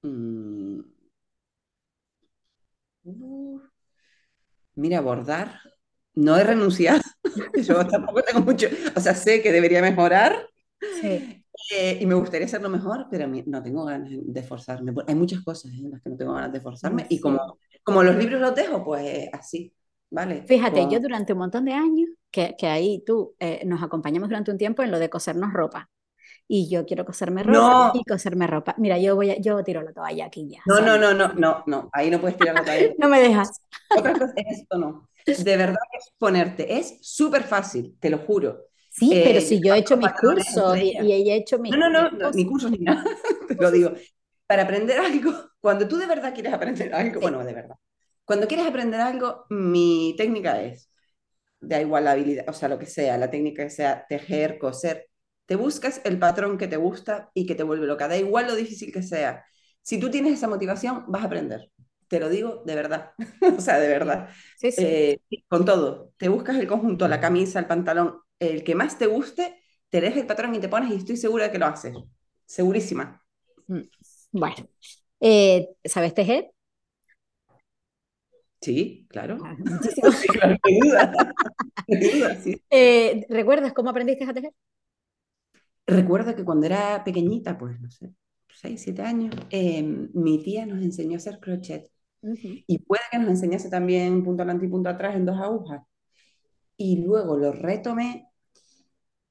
Mm. 0.04 0.82
Mira, 4.80 5.02
bordar. 5.02 5.60
No 6.16 6.38
he 6.38 6.44
renunciado. 6.44 7.02
Yo 7.64 7.86
tampoco 7.88 8.22
tengo 8.24 8.42
mucho. 8.42 8.68
O 8.96 9.00
sea, 9.00 9.14
sé 9.14 9.42
que 9.42 9.52
debería 9.52 9.82
mejorar 9.82 10.50
Sí, 11.02 11.44
eh, 11.72 11.98
y 12.00 12.06
me 12.06 12.16
gustaría 12.16 12.46
hacerlo 12.46 12.70
mejor, 12.70 13.08
pero 13.12 13.28
no 13.28 13.62
tengo 13.62 13.86
ganas 13.86 14.10
de 14.12 14.40
esforzarme. 14.40 14.94
Hay 15.08 15.16
muchas 15.16 15.44
cosas 15.44 15.72
en 15.74 15.92
las 15.92 16.02
que 16.02 16.10
no 16.10 16.18
tengo 16.18 16.34
ganas 16.34 16.52
de 16.52 16.58
esforzarme 16.60 17.06
y 17.10 17.16
sí. 17.16 17.22
como, 17.22 17.58
como 17.84 18.04
los 18.04 18.16
libros 18.16 18.40
los 18.40 18.56
dejo, 18.56 18.84
pues 18.84 19.28
así, 19.34 19.74
¿vale? 20.10 20.44
Fíjate, 20.48 20.88
yo 20.90 21.00
durante 21.00 21.34
un 21.34 21.40
montón 21.40 21.66
de 21.66 21.74
años, 21.74 22.10
que, 22.32 22.56
que 22.58 22.68
ahí 22.68 23.04
tú 23.06 23.36
eh, 23.40 23.64
nos 23.66 23.84
acompañamos 23.84 24.30
durante 24.30 24.52
un 24.52 24.58
tiempo 24.58 24.84
en 24.84 24.92
lo 24.92 25.00
de 25.00 25.10
cosernos 25.10 25.52
ropa. 25.52 25.90
Y 26.50 26.70
yo 26.70 26.86
quiero 26.86 27.06
coserme 27.06 27.44
ropa 27.44 27.54
No, 27.54 27.94
y 27.94 28.04
coserme 28.04 28.48
ropa. 28.48 28.76
Mira, 28.80 28.98
yo 29.00 29.16
voy 29.16 29.32
a, 29.32 29.38
yo 29.40 29.64
tiro 29.64 29.84
la 29.84 29.94
toalla 29.94 30.26
aquí 30.26 30.50
ya, 30.50 30.62
no, 30.66 30.80
no, 30.82 30.98
no, 30.98 31.14
no, 31.14 31.34
no, 31.34 31.64
no. 31.68 31.90
Ahí 31.94 32.10
no 32.10 32.20
puedes 32.20 32.38
tirar 32.38 32.56
la 32.56 32.64
toalla. 32.64 32.94
No 33.00 33.08
me 33.10 33.20
dejas. 33.20 33.62
Otra 33.90 34.14
cosa 34.14 34.34
es 34.36 34.60
esto 34.60 34.78
no. 34.78 35.10
De 35.36 35.58
verdad 35.58 35.78
es 35.98 36.12
ponerte. 36.18 36.78
Es 36.78 36.98
súper 37.02 37.44
fácil, 37.44 37.98
te 38.00 38.10
lo 38.10 38.20
juro. 38.20 38.66
Sí, 38.90 39.22
pero 39.24 39.40
Eh, 39.40 39.42
si 39.42 39.62
yo 39.64 39.74
he 39.74 39.80
hecho 39.80 39.98
mis 39.98 40.12
cursos 40.14 40.78
y, 40.78 40.98
y 41.00 41.30
he 41.32 41.36
hecho 41.36 41.60
mi, 41.60 41.72
No, 41.72 41.78
no, 41.78 41.90
no, 41.90 42.12
mis 42.12 42.20
no, 42.20 42.32
ni 42.32 42.46
cursos 42.46 42.72
ni 42.72 42.80
nada. 42.80 43.04
Te 43.48 43.56
lo 43.56 43.72
digo. 43.72 43.92
Para 44.48 44.64
aprender 44.64 45.00
algo, 45.00 45.32
cuando 45.62 45.88
tú 45.88 45.98
de 45.98 46.08
verdad 46.08 46.34
quieres 46.34 46.54
aprender 46.54 46.94
algo, 46.94 47.20
Sí, 47.20 47.22
bueno, 47.22 47.44
de 47.46 47.54
verdad. 47.54 47.76
Cuando 48.26 48.48
quieres 48.48 48.66
aprender 48.68 49.00
algo, 49.00 49.46
mi 49.50 50.16
técnica 50.18 50.62
es, 50.62 50.90
da 51.62 51.82
igual 51.82 52.06
la 52.06 52.14
habilidad, 52.14 52.46
o 52.50 52.54
sea, 52.54 52.70
lo 52.70 52.80
que 52.80 52.88
sea, 52.88 53.18
la 53.20 53.32
técnica 53.32 53.64
que 53.66 53.72
sea, 53.72 54.06
tejer, 54.10 54.60
coser, 54.60 55.09
te 55.50 55.56
buscas 55.56 56.00
el 56.04 56.20
patrón 56.20 56.60
que 56.60 56.68
te 56.68 56.78
gusta 56.78 57.32
y 57.34 57.48
que 57.48 57.56
te 57.56 57.64
vuelve 57.64 57.88
loca, 57.88 58.08
da 58.08 58.16
igual 58.16 58.46
lo 58.46 58.56
difícil 58.56 58.94
que 58.94 59.02
sea. 59.02 59.44
Si 59.82 60.00
tú 60.00 60.12
tienes 60.12 60.34
esa 60.34 60.48
motivación, 60.48 61.06
vas 61.08 61.24
a 61.24 61.26
aprender. 61.26 61.72
Te 62.08 62.20
lo 62.20 62.30
digo 62.30 62.62
de 62.68 62.76
verdad, 62.76 63.14
o 63.58 63.60
sea, 63.60 63.80
de 63.80 63.88
verdad. 63.88 64.30
sí, 64.60 64.72
sí. 64.72 64.84
Eh, 64.86 65.20
con 65.48 65.66
todo, 65.66 66.14
te 66.18 66.30
buscas 66.30 66.56
el 66.58 66.68
conjunto, 66.68 67.08
la 67.08 67.20
camisa, 67.20 67.58
el 67.58 67.66
pantalón, 67.66 68.20
el 68.38 68.64
que 68.64 68.76
más 68.76 69.00
te 69.00 69.08
guste, 69.08 69.60
te 69.90 70.02
dejas 70.02 70.20
el 70.20 70.28
patrón 70.28 70.54
y 70.54 70.60
te 70.60 70.70
pones 70.70 70.92
y 70.92 70.98
estoy 70.98 71.18
segura 71.18 71.46
de 71.46 71.52
que 71.52 71.58
lo 71.58 71.66
haces. 71.66 71.96
Segurísima. 72.46 73.20
Mm. 73.66 73.82
Bueno, 74.32 74.70
eh, 75.20 75.68
¿sabes 75.84 76.14
tejer? 76.14 76.52
Sí, 78.62 79.08
claro. 79.10 79.40
Ah. 79.44 79.58
Sí, 80.14 80.28
claro, 80.28 80.58
duda. 80.64 81.12
Duda, 81.88 82.36
sí. 82.36 82.62
Eh, 82.70 83.26
¿recuerdas 83.30 83.74
cómo 83.74 83.90
aprendiste 83.90 84.26
a 84.26 84.34
tejer? 84.34 84.52
Recuerdo 85.90 86.36
que 86.36 86.46
cuando 86.46 86.66
era 86.68 87.04
pequeñita, 87.04 87.58
pues 87.58 87.80
no 87.80 87.90
sé, 87.90 88.14
6, 88.54 88.82
7 88.82 89.02
años, 89.02 89.36
eh, 89.50 89.84
mi 89.84 90.44
tía 90.44 90.66
nos 90.66 90.82
enseñó 90.84 91.16
a 91.16 91.18
hacer 91.18 91.40
crochet. 91.40 91.90
Y 92.68 92.80
puede 92.80 93.02
que 93.12 93.18
nos 93.20 93.30
enseñase 93.30 93.70
también 93.70 94.24
punto 94.24 94.44
adelante 94.44 94.66
y 94.66 94.70
punto 94.70 94.90
atrás 94.90 95.16
en 95.16 95.26
dos 95.26 95.38
agujas. 95.40 95.84
Y 96.78 97.04
luego 97.04 97.38
lo 97.38 97.52
retomé 97.52 98.30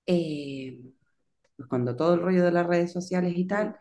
eh, 0.06 0.80
pues 1.56 1.68
cuando 1.68 1.96
todo 1.96 2.14
el 2.14 2.20
rollo 2.22 2.44
de 2.44 2.52
las 2.52 2.66
redes 2.66 2.92
sociales 2.92 3.34
y 3.36 3.46
tal, 3.46 3.76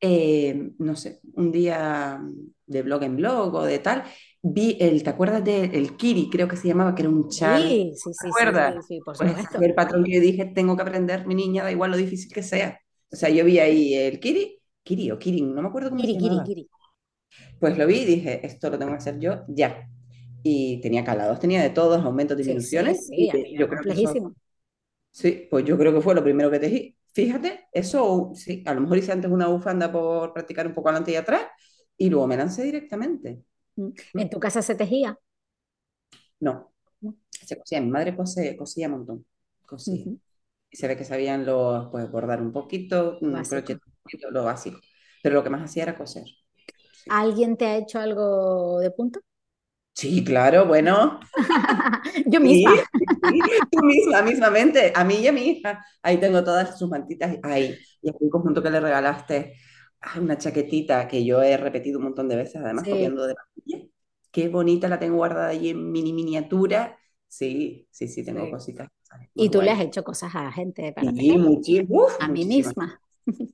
eh, 0.00 0.72
no 0.78 0.96
sé, 0.96 1.20
un 1.34 1.52
día 1.52 2.20
de 2.66 2.82
blog 2.82 3.02
en 3.04 3.16
blog 3.16 3.54
o 3.54 3.64
de 3.64 3.78
tal, 3.80 4.04
vi 4.42 4.76
el, 4.80 5.02
¿te 5.02 5.10
acuerdas 5.10 5.44
del 5.44 5.74
el 5.74 5.96
Kiri? 5.96 6.28
Creo 6.30 6.48
que 6.48 6.56
se 6.56 6.68
llamaba, 6.68 6.94
que 6.94 7.02
era 7.02 7.10
un 7.10 7.28
chal. 7.28 7.62
Sí, 7.66 7.94
sí, 7.96 8.12
¿Te 8.18 8.26
sí, 8.32 8.32
sí, 8.32 8.52
acuerdas? 8.52 8.76
sí, 8.80 8.82
sí, 8.82 9.00
por 9.02 9.16
Pues 9.16 9.32
supuesto. 9.32 9.56
fue 9.56 9.66
el 9.66 9.74
patrón 9.74 10.04
que 10.04 10.14
yo 10.14 10.20
dije, 10.20 10.46
tengo 10.46 10.76
que 10.76 10.82
aprender, 10.82 11.26
mi 11.26 11.34
niña, 11.34 11.64
da 11.64 11.72
igual 11.72 11.90
lo 11.90 11.96
difícil 11.96 12.32
que 12.32 12.42
sea. 12.42 12.80
O 13.12 13.16
sea, 13.16 13.28
yo 13.30 13.44
vi 13.44 13.58
ahí 13.58 13.94
el 13.94 14.20
Kiri, 14.20 14.58
Kiri 14.82 15.10
o 15.10 15.18
Kirin, 15.18 15.54
no 15.54 15.62
me 15.62 15.68
acuerdo 15.68 15.90
cómo 15.90 16.06
se 16.06 16.10
Kiri, 16.10 16.16
kiri, 16.20 16.38
llamaba. 16.38 16.46
kiri. 16.46 16.64
Pues 17.58 17.78
lo 17.78 17.86
vi 17.86 18.00
y 18.00 18.04
dije, 18.04 18.46
esto 18.46 18.70
lo 18.70 18.78
tengo 18.78 18.92
que 18.92 18.98
hacer 18.98 19.18
yo 19.18 19.44
ya. 19.48 19.88
Y 20.42 20.80
tenía 20.80 21.04
calados, 21.04 21.38
tenía 21.40 21.62
de 21.62 21.70
todos, 21.70 22.04
aumentos, 22.04 22.36
Sí, 22.40 22.60
sí, 22.60 22.94
disminuciones. 22.94 23.06
sí, 23.06 23.14
Y 23.16 23.56
yo 23.56 23.68
creo 23.68 23.84
que 23.86 23.92
eso, 23.94 24.20
sí, 25.12 25.48
pues 25.50 25.64
yo 25.64 25.78
creo 25.78 25.92
que 25.94 26.00
fue 26.00 26.14
lo 26.14 26.24
primero 26.24 26.50
que 26.50 26.60
tejí. 26.60 26.96
Fíjate, 27.14 27.68
eso 27.72 28.32
sí, 28.34 28.62
a 28.66 28.74
lo 28.74 28.80
mejor 28.82 28.98
hice 28.98 29.12
antes 29.12 29.30
una 29.30 29.48
bufanda 29.48 29.92
por 29.92 30.32
practicar 30.34 30.66
un 30.66 30.74
poco 30.74 30.88
adelante 30.90 31.12
y 31.12 31.16
atrás 31.16 31.42
y 31.96 32.10
luego 32.10 32.26
me 32.26 32.36
lancé 32.36 32.64
directamente. 32.64 33.42
¿En 33.76 34.30
tu 34.30 34.40
casa 34.40 34.62
se 34.62 34.74
tejía? 34.74 35.18
No, 36.40 36.72
se 37.30 37.58
cosía. 37.58 37.80
Mi 37.80 37.90
madre 37.90 38.16
cose, 38.16 38.56
cosía 38.56 38.86
un 38.88 38.92
montón, 38.94 39.26
cosía. 39.66 40.06
Ujú. 40.06 40.18
Y 40.70 40.76
se 40.76 40.88
ve 40.88 40.96
que 40.96 41.04
sabían 41.04 41.46
los, 41.46 41.88
pues 41.90 42.10
bordar 42.10 42.42
un 42.42 42.52
poquito, 42.52 43.18
crochet 43.48 43.80
lo 44.32 44.44
básico. 44.44 44.80
Pero 45.22 45.36
lo 45.36 45.44
que 45.44 45.50
más 45.50 45.62
hacía 45.64 45.84
era 45.84 45.96
coser. 45.98 46.26
Sí, 46.92 47.10
¿Alguien 47.10 47.56
te 47.56 47.66
ha 47.66 47.76
hecho 47.76 48.00
algo 48.00 48.80
de 48.80 48.90
punto? 48.90 49.20
Sí, 49.94 50.24
claro, 50.24 50.66
bueno. 50.66 51.20
Yo 52.26 52.40
misma. 52.40 52.70
sí, 52.70 53.18
sí, 53.22 53.68
tú 53.70 53.80
misma, 53.82 54.22
mismamente, 54.22 54.92
a 54.94 55.04
mí 55.04 55.16
y 55.16 55.26
a 55.28 55.32
mi 55.32 55.42
hija. 55.48 55.84
Ahí 56.02 56.18
tengo 56.18 56.42
todas 56.44 56.78
sus 56.78 56.88
mantitas. 56.90 57.36
Ahí, 57.42 57.78
y 58.02 58.10
un 58.20 58.30
conjunto 58.30 58.62
que 58.62 58.70
le 58.70 58.80
regalaste, 58.80 59.54
una 60.20 60.38
chaquetita 60.38 61.08
que 61.08 61.24
yo 61.24 61.42
he 61.42 61.56
repetido 61.56 61.98
un 61.98 62.04
montón 62.06 62.28
de 62.28 62.36
veces, 62.36 62.56
además 62.62 62.86
Sí, 62.86 62.90
copiando 62.90 63.24
de 63.26 63.34
la 63.34 63.40
tuya. 63.54 63.86
Qué 64.30 64.48
bonita, 64.48 64.88
la 64.88 64.98
tengo 64.98 65.16
guardada 65.16 65.48
allí 65.48 65.70
en 65.70 65.92
mini 65.92 66.12
miniatura. 66.12 66.98
Sí, 67.28 67.88
sí, 67.90 68.08
sí, 68.08 68.24
tengo 68.24 68.48
sí. 68.48 68.50
cositas 68.50 68.88
Y 69.34 69.50
tú 69.50 69.62
le 69.62 69.70
has 69.72 69.80
hecho 69.80 70.04
cosas 70.04 70.34
a 70.34 70.52
gente 70.52 70.92
para 70.92 71.12
Sí, 71.16 71.86
uf, 71.90 72.12
A 72.20 72.28
mí 72.28 72.44
misma. 72.46 73.00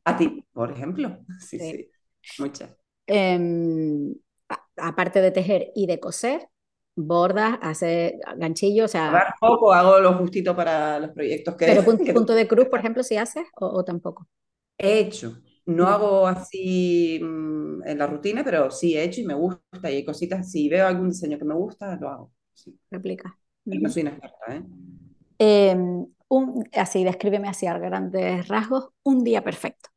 A 0.05 0.17
ti, 0.17 0.45
por 0.53 0.71
ejemplo. 0.73 1.19
Sí, 1.41 1.59
Sí. 1.59 1.61
sí, 1.61 1.91
muchas. 2.37 2.77
Em, 3.07 4.15
a- 4.49 4.65
aparte 4.89 5.21
de 5.23 5.31
tejer 5.31 5.73
y 5.75 5.87
de 5.87 5.99
coser, 6.01 6.49
bordas, 6.97 7.59
haces 7.63 8.13
ganchillo, 8.37 8.85
o 8.85 8.89
sea, 8.89 9.07
Hablar 9.07 9.35
poco, 9.41 9.73
hago 9.73 9.99
lo 10.01 10.15
justito 10.19 10.55
para 10.55 10.99
los 11.01 11.11
proyectos 11.13 11.57
que, 11.57 11.67
pero 11.67 11.83
pun- 11.87 12.03
que 12.05 12.15
punto 12.15 12.33
de 12.35 12.49
cruz, 12.49 12.67
por 12.69 12.81
ejemplo, 12.81 13.03
si 13.05 13.17
haces 13.17 13.47
o, 13.57 13.67
o 13.67 13.85
tampoco. 13.85 14.29
He 14.77 14.99
hecho, 14.99 15.41
no 15.69 15.87
hago 15.87 16.27
así 16.27 17.21
mm, 17.23 17.87
en 17.87 17.99
la 17.99 18.07
rutina, 18.07 18.43
pero 18.43 18.71
sí 18.71 18.97
he 18.97 19.05
hecho 19.05 19.21
y 19.21 19.27
me 19.27 19.35
gusta. 19.35 19.91
Y 19.91 19.97
hay 19.97 20.05
cositas, 20.05 20.51
si 20.51 20.69
veo 20.69 20.87
algún 20.87 21.11
diseño 21.11 21.39
que 21.39 21.45
me 21.45 21.55
gusta, 21.55 21.97
lo 21.97 22.09
hago. 22.09 22.33
Sí. 22.55 22.79
replica. 22.91 23.37
Pero 23.65 23.81
no 23.83 23.91
soy 23.91 24.03
una 24.03 24.13
experta, 24.13 24.57
¿eh? 24.57 24.63
Em, 25.39 26.07
un, 26.29 26.65
así, 26.73 27.05
descríbeme 27.05 27.49
así 27.49 27.67
a 27.67 27.79
grandes 27.79 28.49
rasgos, 28.49 28.89
un 29.03 29.23
día 29.23 29.45
perfecto. 29.45 29.91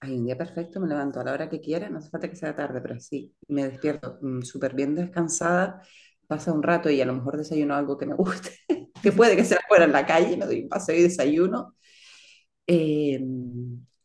Hay 0.00 0.12
un 0.16 0.24
día 0.24 0.38
perfecto, 0.38 0.80
me 0.80 0.88
levanto 0.88 1.20
a 1.20 1.24
la 1.24 1.32
hora 1.32 1.48
que 1.48 1.60
quiera, 1.60 1.88
no 1.88 1.98
hace 1.98 2.10
falta 2.10 2.30
que 2.30 2.36
sea 2.36 2.54
tarde, 2.56 2.80
pero 2.80 2.98
sí, 3.00 3.34
me 3.48 3.68
despierto 3.68 4.18
mm, 4.20 4.42
súper 4.42 4.74
bien 4.74 4.94
descansada, 4.94 5.82
pasa 6.28 6.52
un 6.52 6.62
rato 6.62 6.90
y 6.90 7.00
a 7.00 7.04
lo 7.04 7.14
mejor 7.14 7.36
desayuno 7.36 7.74
algo 7.74 7.98
que 7.98 8.06
me 8.06 8.14
guste, 8.14 8.50
que 9.02 9.12
puede 9.12 9.36
que 9.36 9.44
sea 9.44 9.60
fuera 9.68 9.84
en 9.84 9.92
la 9.92 10.06
calle, 10.06 10.36
me 10.36 10.46
doy 10.46 10.62
un 10.62 10.68
paseo 10.68 10.96
y 10.96 11.02
desayuno. 11.02 11.74
Eh, 12.66 13.20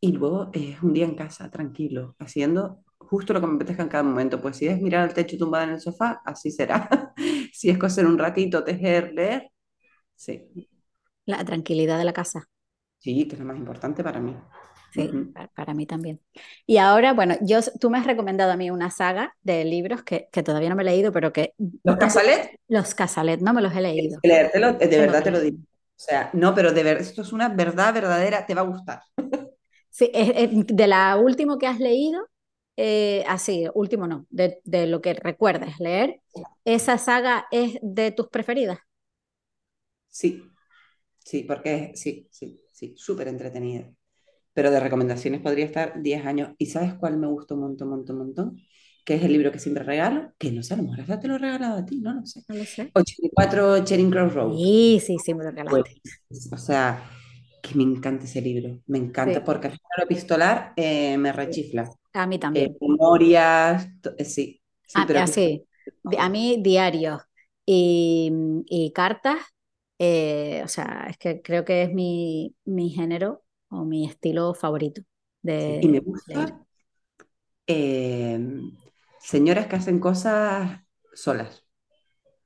y 0.08 0.12
luego 0.14 0.50
es 0.54 0.82
un 0.84 0.94
día 0.94 1.06
en 1.06 1.16
casa, 1.16 1.50
tranquilo, 1.52 2.16
haciendo 2.20 2.84
justo 3.00 3.34
lo 3.34 3.42
que 3.42 3.48
me 3.48 3.56
apetezca 3.56 3.84
en 3.84 3.90
cada 3.90 4.04
momento. 4.04 4.42
Pues 4.42 4.58
si 4.58 4.68
es 4.68 4.82
mirar 4.82 5.04
al 5.04 5.14
techo 5.14 5.38
tumbada 5.38 5.66
en 5.66 5.72
el 5.72 5.82
sofá, 5.82 6.22
así 6.26 6.52
será. 6.52 6.90
Si 7.54 7.70
es 7.70 7.78
coser 7.80 8.06
un 8.06 8.18
ratito, 8.20 8.64
tejer, 8.64 9.14
leer, 9.14 9.50
sí, 10.16 10.50
La 11.28 11.46
tranquilidad 11.46 12.00
de 12.00 12.06
la 12.06 12.14
casa. 12.14 12.50
sí, 13.00 13.28
que 13.28 13.36
es 13.36 13.40
lo 13.40 13.46
más 13.46 13.58
importante 13.58 14.04
para 14.04 14.20
mí. 14.20 14.36
Sí, 14.90 15.14
Ujú. 15.14 15.34
pa- 15.34 15.48
para 15.50 15.74
mí 15.74 15.86
también. 15.86 16.22
Y 16.66 16.78
ahora, 16.78 17.14
bueno, 17.14 17.36
yo, 17.42 17.60
tú 17.80 17.90
me 17.90 17.98
has 18.00 18.06
recomendado 18.08 18.52
a 18.52 18.58
mí 18.58 18.72
una 18.72 18.90
saga 18.90 19.36
de 19.44 19.64
libros 19.66 20.04
que, 20.04 20.30
que 20.32 20.44
todavía 20.44 20.70
no 20.70 20.76
me 20.76 20.84
he 20.84 20.86
leído, 20.86 21.12
pero 21.12 21.34
que 21.34 21.54
Los 21.84 21.98
Casalet, 21.98 22.60
los 22.68 22.96
Casalet 22.96 23.42
no 23.42 23.54
me 23.54 23.62
los 23.62 23.76
he 23.76 23.82
leído. 23.82 24.24
leértelo, 24.24 24.74
de 24.74 24.98
verdad 25.00 25.24
te 25.24 25.32
lo 25.32 25.40
digo. 25.40 25.58
O 25.60 26.00
sea, 26.00 26.30
no, 26.34 26.54
pero 26.54 26.72
de 26.74 26.84
verdad, 26.84 27.02
esto 27.02 27.22
es 27.24 27.34
una 27.34 27.50
verdad 27.50 27.94
verdadera, 27.94 28.46
te 28.46 28.54
va 28.56 28.62
a 28.62 28.66
gustar. 28.66 29.02
Sí, 29.98 30.12
es- 30.14 30.32
es 30.36 30.50
de 30.68 30.88
la 30.88 31.18
último 31.18 31.58
que 31.58 31.68
has 31.68 31.80
leído, 31.80 32.28
eh, 32.78 33.24
así, 33.28 33.66
último 33.74 34.08
no, 34.08 34.26
de, 34.30 34.62
de 34.64 34.86
lo 34.88 35.02
que 35.02 35.14
recuerdes 35.16 35.80
leer, 35.80 36.22
¿esa 36.66 36.98
saga 37.00 37.48
es 37.52 37.80
de 37.82 38.12
tus 38.12 38.28
preferidas? 38.30 38.80
Sí, 40.10 40.44
sí, 41.20 41.44
porque 41.44 41.92
es- 41.94 42.02
sí, 42.02 42.28
sí, 42.32 42.62
sí, 42.74 42.96
súper 42.98 43.28
entretenida. 43.28 43.92
Pero 44.54 44.72
de 44.72 44.80
recomendaciones 44.80 45.42
podría 45.42 45.66
estar 45.66 46.02
10 46.04 46.26
años. 46.26 46.52
¿Y 46.58 46.68
sabes 46.68 46.96
cuál 46.96 47.18
me 47.18 47.28
gustó 47.28 47.56
un 47.56 47.62
montón, 47.64 47.90
montón, 47.90 48.18
montón? 48.20 48.58
Que 49.06 49.16
es 49.16 49.24
el 49.24 49.34
libro 49.34 49.52
que 49.52 49.60
siempre 49.60 49.84
regalo, 49.84 50.34
que 50.40 50.52
no 50.52 50.64
sé, 50.64 50.76
a 50.76 50.78
lo 50.78 50.84
mejor 50.84 51.02
hasta 51.02 51.20
te 51.22 51.28
lo 51.30 51.36
he 51.36 51.40
regalado 51.40 51.78
a 51.80 51.86
ti, 51.86 52.00
no 52.02 52.14
lo 52.16 52.26
sé. 52.26 52.44
No 52.48 52.56
lo 52.56 52.66
sé. 52.66 52.94
84 52.94 53.84
Charing 53.86 54.12
Cross 54.12 54.34
Road. 54.36 54.60
Sí, 54.60 55.00
sí, 55.06 55.20
sí, 55.20 55.34
me 55.34 55.44
lo 55.44 55.52
regalaste. 55.52 55.92
Pues, 56.30 56.50
o 56.52 56.58
sea, 56.58 57.04
que 57.70 57.76
me 57.76 57.84
encanta 57.84 58.26
ese 58.26 58.42
libro, 58.42 58.82
me 58.88 58.98
encanta, 58.98 59.44
Sí, 59.44 59.44
porque 59.44 59.68
al 59.68 59.74
final 59.74 60.04
epistolar 60.06 60.74
eh, 60.76 61.18
me 61.18 61.32
rechifla. 61.34 61.90
A 62.14 62.28
mí 62.28 62.38
Eh, 62.54 62.70
también. 62.78 62.78
memorias, 62.82 63.88
eh, 64.18 64.26
sí, 64.26 64.62
sí, 64.88 65.02
A, 65.02 65.04
pero 65.04 65.22
así, 65.24 65.68
di- 66.04 66.18
a 66.18 66.30
mí 66.30 66.58
diarios 66.64 67.22
y, 67.66 68.32
y 68.68 68.92
cartas, 68.94 69.40
eh, 70.00 70.62
o 70.64 70.68
sea, 70.68 71.08
es 71.10 71.18
que 71.18 71.42
creo 71.42 71.66
que 71.66 71.84
es 71.84 71.94
mi, 71.94 72.56
mi 72.66 72.90
género 72.90 73.44
o 73.70 73.86
mi 73.86 74.06
estilo 74.08 74.54
favorito 74.56 75.02
Sí, 75.58 75.78
Y 75.80 75.88
me 75.90 76.00
de 76.26 76.36
gusta 76.40 76.66
eh, 77.68 78.40
señoras 79.20 79.68
que 79.68 79.76
hacen 79.78 80.00
cosas 80.00 80.82
solas. 81.14 81.66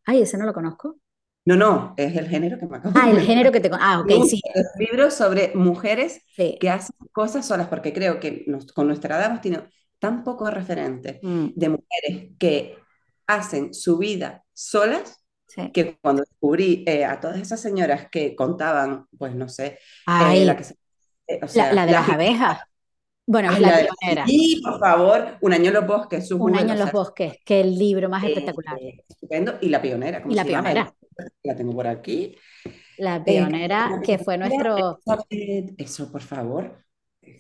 Ay, 0.06 0.22
ese 0.22 0.38
no 0.38 0.46
lo 0.46 0.54
conozco. 0.54 1.00
No, 1.46 1.56
no, 1.56 1.94
es 1.98 2.16
el 2.16 2.28
género 2.30 2.58
que 2.60 2.68
me 2.68 2.78
acabo 2.78 3.02
de 3.02 3.02
Ah, 3.02 3.10
el 3.12 3.20
género 3.22 3.52
que 3.52 3.60
te... 3.60 3.70
Ah, 3.74 4.00
ok, 4.02 4.12
sí, 4.30 4.42
libros 4.78 5.14
sobre 5.16 5.54
mujeres 5.56 6.22
sí. 6.38 6.60
que 6.60 6.70
hacen 6.70 6.96
cosas 7.12 7.48
solas, 7.48 7.68
porque 7.68 7.94
creo 7.94 8.20
que 8.20 8.44
nos- 8.48 8.72
con 8.74 8.88
nuestra 8.88 9.18
edad 9.18 9.28
hemos 9.28 9.42
tenido 9.42 9.66
tan 10.00 10.24
pocos 10.24 10.54
referentes 10.54 11.22
Mm, 11.24 11.56
de 11.56 11.70
mujeres 11.70 12.32
que 12.40 12.78
hacen 13.28 13.74
su 13.74 13.98
vida 13.98 14.44
solas, 14.54 15.18
sí. 15.48 15.72
que 15.72 15.98
cuando 16.02 16.24
descubrí 16.24 16.84
eh, 16.88 17.06
a 17.06 17.20
todas 17.20 17.40
esas 17.40 17.62
señoras 17.62 18.10
que 18.12 18.36
contaban, 18.36 19.08
pues 19.18 19.36
no 19.36 19.48
sé, 19.50 19.80
eh, 20.18 20.46
la 20.46 20.56
Ay, 20.56 20.58
que 20.58 20.64
se- 20.66 20.76
eh, 21.28 21.40
o 21.44 21.48
la, 21.54 21.68
sea, 21.68 21.72
la 21.72 21.86
de 21.86 21.94
la 21.94 22.02
las 22.02 22.10
abejas. 22.10 22.60
Bueno, 23.32 23.50
ay, 23.52 23.62
la 23.62 23.74
pionera. 23.74 24.26
sí, 24.26 24.62
por 24.64 24.80
favor, 24.80 25.38
Un 25.42 25.54
año 25.54 25.68
en 25.70 25.74
los 25.76 25.88
bosques, 25.88 26.28
su 26.28 26.38
Un 26.38 26.56
año 26.58 26.74
en 26.74 26.80
los 26.80 26.92
bosques, 26.92 27.38
que 27.46 27.62
el 27.62 27.78
libro 27.80 28.10
más 28.10 28.26
eh, 28.26 28.26
espectacular. 28.26 28.82
eh, 28.82 29.04
estupendo, 29.08 29.58
y 29.62 29.70
la 29.70 29.82
pionera, 29.82 30.22
Y 30.28 30.34
¿cómo 30.34 30.36
la 30.36 30.46
se 30.46 30.48
pionera, 30.48 30.96
La 31.44 31.56
tengo 31.56 31.74
por 31.74 31.88
aquí. 31.88 32.38
la 32.98 33.24
Eh, 33.26 33.48
pionera 33.50 33.82
la 33.86 34.02
que 34.04 34.18
fue 34.18 34.38
nuestro 34.38 35.02
Elizabeth, 35.06 35.76
eso, 35.80 36.12
por 36.12 36.22
favor. 36.22 36.86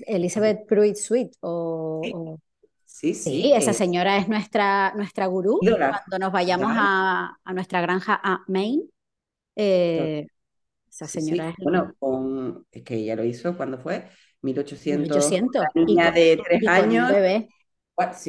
Elizabeth 0.07 0.65
Pruitt 0.67 0.97
Sweet 0.97 1.35
o, 1.41 1.49
Sí, 2.01 2.11
o- 2.11 2.39
sí, 2.85 3.13
Sí, 3.15 3.53
sí, 3.53 3.53
esa 3.53 3.73
eh, 3.73 3.75
señora 3.75 4.17
es 4.17 4.29
nuestra, 4.29 4.93
nuestra 4.95 5.27
gurú. 5.27 5.61
ídola, 5.61 5.89
Cuando 5.89 6.19
nos 6.19 6.33
vayamos 6.33 6.73
a, 6.77 7.37
a 7.43 7.53
nuestra 7.53 7.81
granja 7.81 8.19
a 8.23 8.43
Maine, 8.47 8.85
eh, 9.55 10.27
esa 10.89 11.07
señora 11.07 11.49
sí, 11.49 11.51
es 11.51 11.57
bueno, 11.57 11.95
con, 11.99 12.67
es 12.71 12.83
que 12.83 12.95
ella 12.95 13.15
lo 13.15 13.23
hizo 13.23 13.55
cuando 13.57 13.77
fue 13.79 14.09
1800, 14.41 15.35
1800 15.35 15.65
una 15.75 15.85
y 15.85 15.85
niña 15.85 16.11
con, 16.13 16.13
de 16.13 16.41
tres 16.43 16.61
y 16.61 16.79
un 16.79 17.05
años, 17.05 17.07
bebé. 17.07 17.49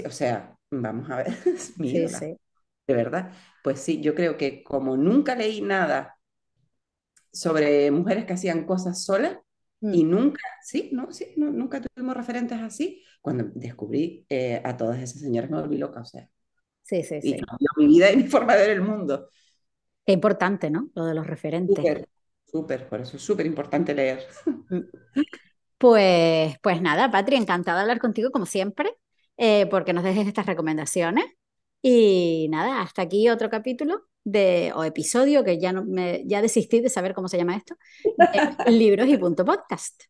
O 0.07 0.11
sea, 0.11 0.57
vamos 0.70 1.11
a 1.11 1.16
ver, 1.18 1.29
Sí, 1.83 2.09
sí. 2.09 2.38
de 2.87 2.94
verdad. 2.94 3.33
Pues 3.62 3.81
sí, 3.81 4.01
yo 4.01 4.14
creo 4.14 4.37
que 4.37 4.62
como 4.64 4.96
nunca 4.96 5.35
leí 5.35 5.61
nada 5.61 6.18
sobre 7.33 7.90
mujeres 7.90 8.25
que 8.27 8.35
hacían 8.35 8.64
cosas 8.66 9.05
solas 9.05 9.38
y 9.90 10.05
Mm, 10.05 10.05
nunca, 10.05 10.40
sí, 10.62 10.90
no, 10.92 11.12
sí, 11.12 11.35
no, 11.37 11.51
nunca 11.51 11.81
tuvimos 11.81 12.16
referentes 12.16 12.59
así, 12.61 13.03
cuando 13.20 13.44
descubrí 13.55 14.27
eh, 14.29 14.61
a 14.64 14.77
todas 14.77 15.01
esas 15.01 15.20
señoras 15.20 15.51
me 15.51 15.61
volví 15.61 15.77
loca, 15.79 16.01
o 16.01 16.05
sea, 16.05 16.29
sí, 16.83 17.03
sí, 17.05 17.20
y 17.20 17.37
sí. 17.37 17.38
cambió 17.38 17.68
mi 17.79 17.87
vida 17.88 18.12
y 18.12 18.16
mi 18.18 18.25
forma 18.29 18.55
de 18.57 18.62
ver 18.62 18.70
el 18.72 18.83
mundo. 18.83 19.29
Qué 20.07 20.12
importante, 20.12 20.70
¿no? 20.70 20.90
Lo 20.94 21.05
de 21.07 21.14
los 21.14 21.27
referentes. 21.27 21.92
Súper, 21.92 22.09
súper, 22.44 22.88
por 22.88 23.01
eso 23.01 23.16
es 23.16 23.22
súper 23.22 23.46
importante 23.46 23.94
leer. 23.94 24.27
Pues, 25.83 26.61
pues 26.61 26.81
nada, 26.81 27.11
Patri, 27.11 27.35
encantada 27.35 27.79
de 27.79 27.83
hablar 27.83 27.99
contigo 27.99 28.31
como 28.31 28.47
siempre, 28.47 28.97
eh, 29.37 29.66
porque 29.66 29.92
nos 29.92 30.05
dejes 30.05 30.29
estas 30.29 30.47
recomendaciones. 30.47 31.25
Y 31.83 32.47
nada, 32.51 32.83
hasta 32.83 33.03
aquí 33.03 33.29
otro 33.29 33.51
capítulo 33.51 34.03
de, 34.23 34.73
o 34.77 34.85
episodio, 34.85 35.42
que 35.42 35.59
ya, 35.59 35.73
no 35.73 35.85
me, 35.85 36.23
ya 36.25 36.40
desistí 36.40 36.81
de 36.81 36.88
saber 36.88 37.14
cómo 37.14 37.27
se 37.27 37.37
llama 37.37 37.57
esto, 37.57 37.75
de 38.05 38.71
Libros 38.71 39.09
y 39.09 39.18
Punto 39.18 39.45
Podcast. 39.45 40.05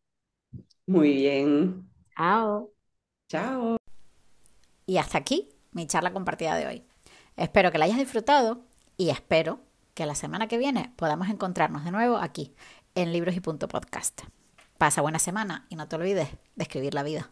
Muy 0.85 1.11
bien. 1.11 1.89
Chao. 2.15 2.71
Chao. 3.27 3.77
Y 4.85 4.97
hasta 4.97 5.17
aquí 5.17 5.49
mi 5.71 5.87
charla 5.87 6.13
compartida 6.13 6.55
de 6.55 6.67
hoy. 6.67 6.83
Espero 7.35 7.71
que 7.71 7.79
la 7.79 7.85
hayas 7.85 7.97
disfrutado 7.97 8.63
y 8.95 9.09
espero 9.09 9.59
que 9.95 10.05
la 10.05 10.13
semana 10.13 10.47
que 10.47 10.59
viene 10.59 10.93
podamos 10.97 11.29
encontrarnos 11.29 11.83
de 11.83 11.89
nuevo 11.89 12.17
aquí 12.17 12.53
en 12.93 13.11
Libros 13.11 13.35
y 13.35 13.39
Punto 13.39 13.67
Podcast. 13.67 14.21
Pasa 14.77 15.01
buena 15.01 15.19
semana 15.19 15.65
y 15.69 15.75
no 15.75 15.87
te 15.87 15.95
olvides 15.95 16.29
de 16.55 16.63
escribir 16.63 16.93
la 16.93 17.03
vida. 17.03 17.29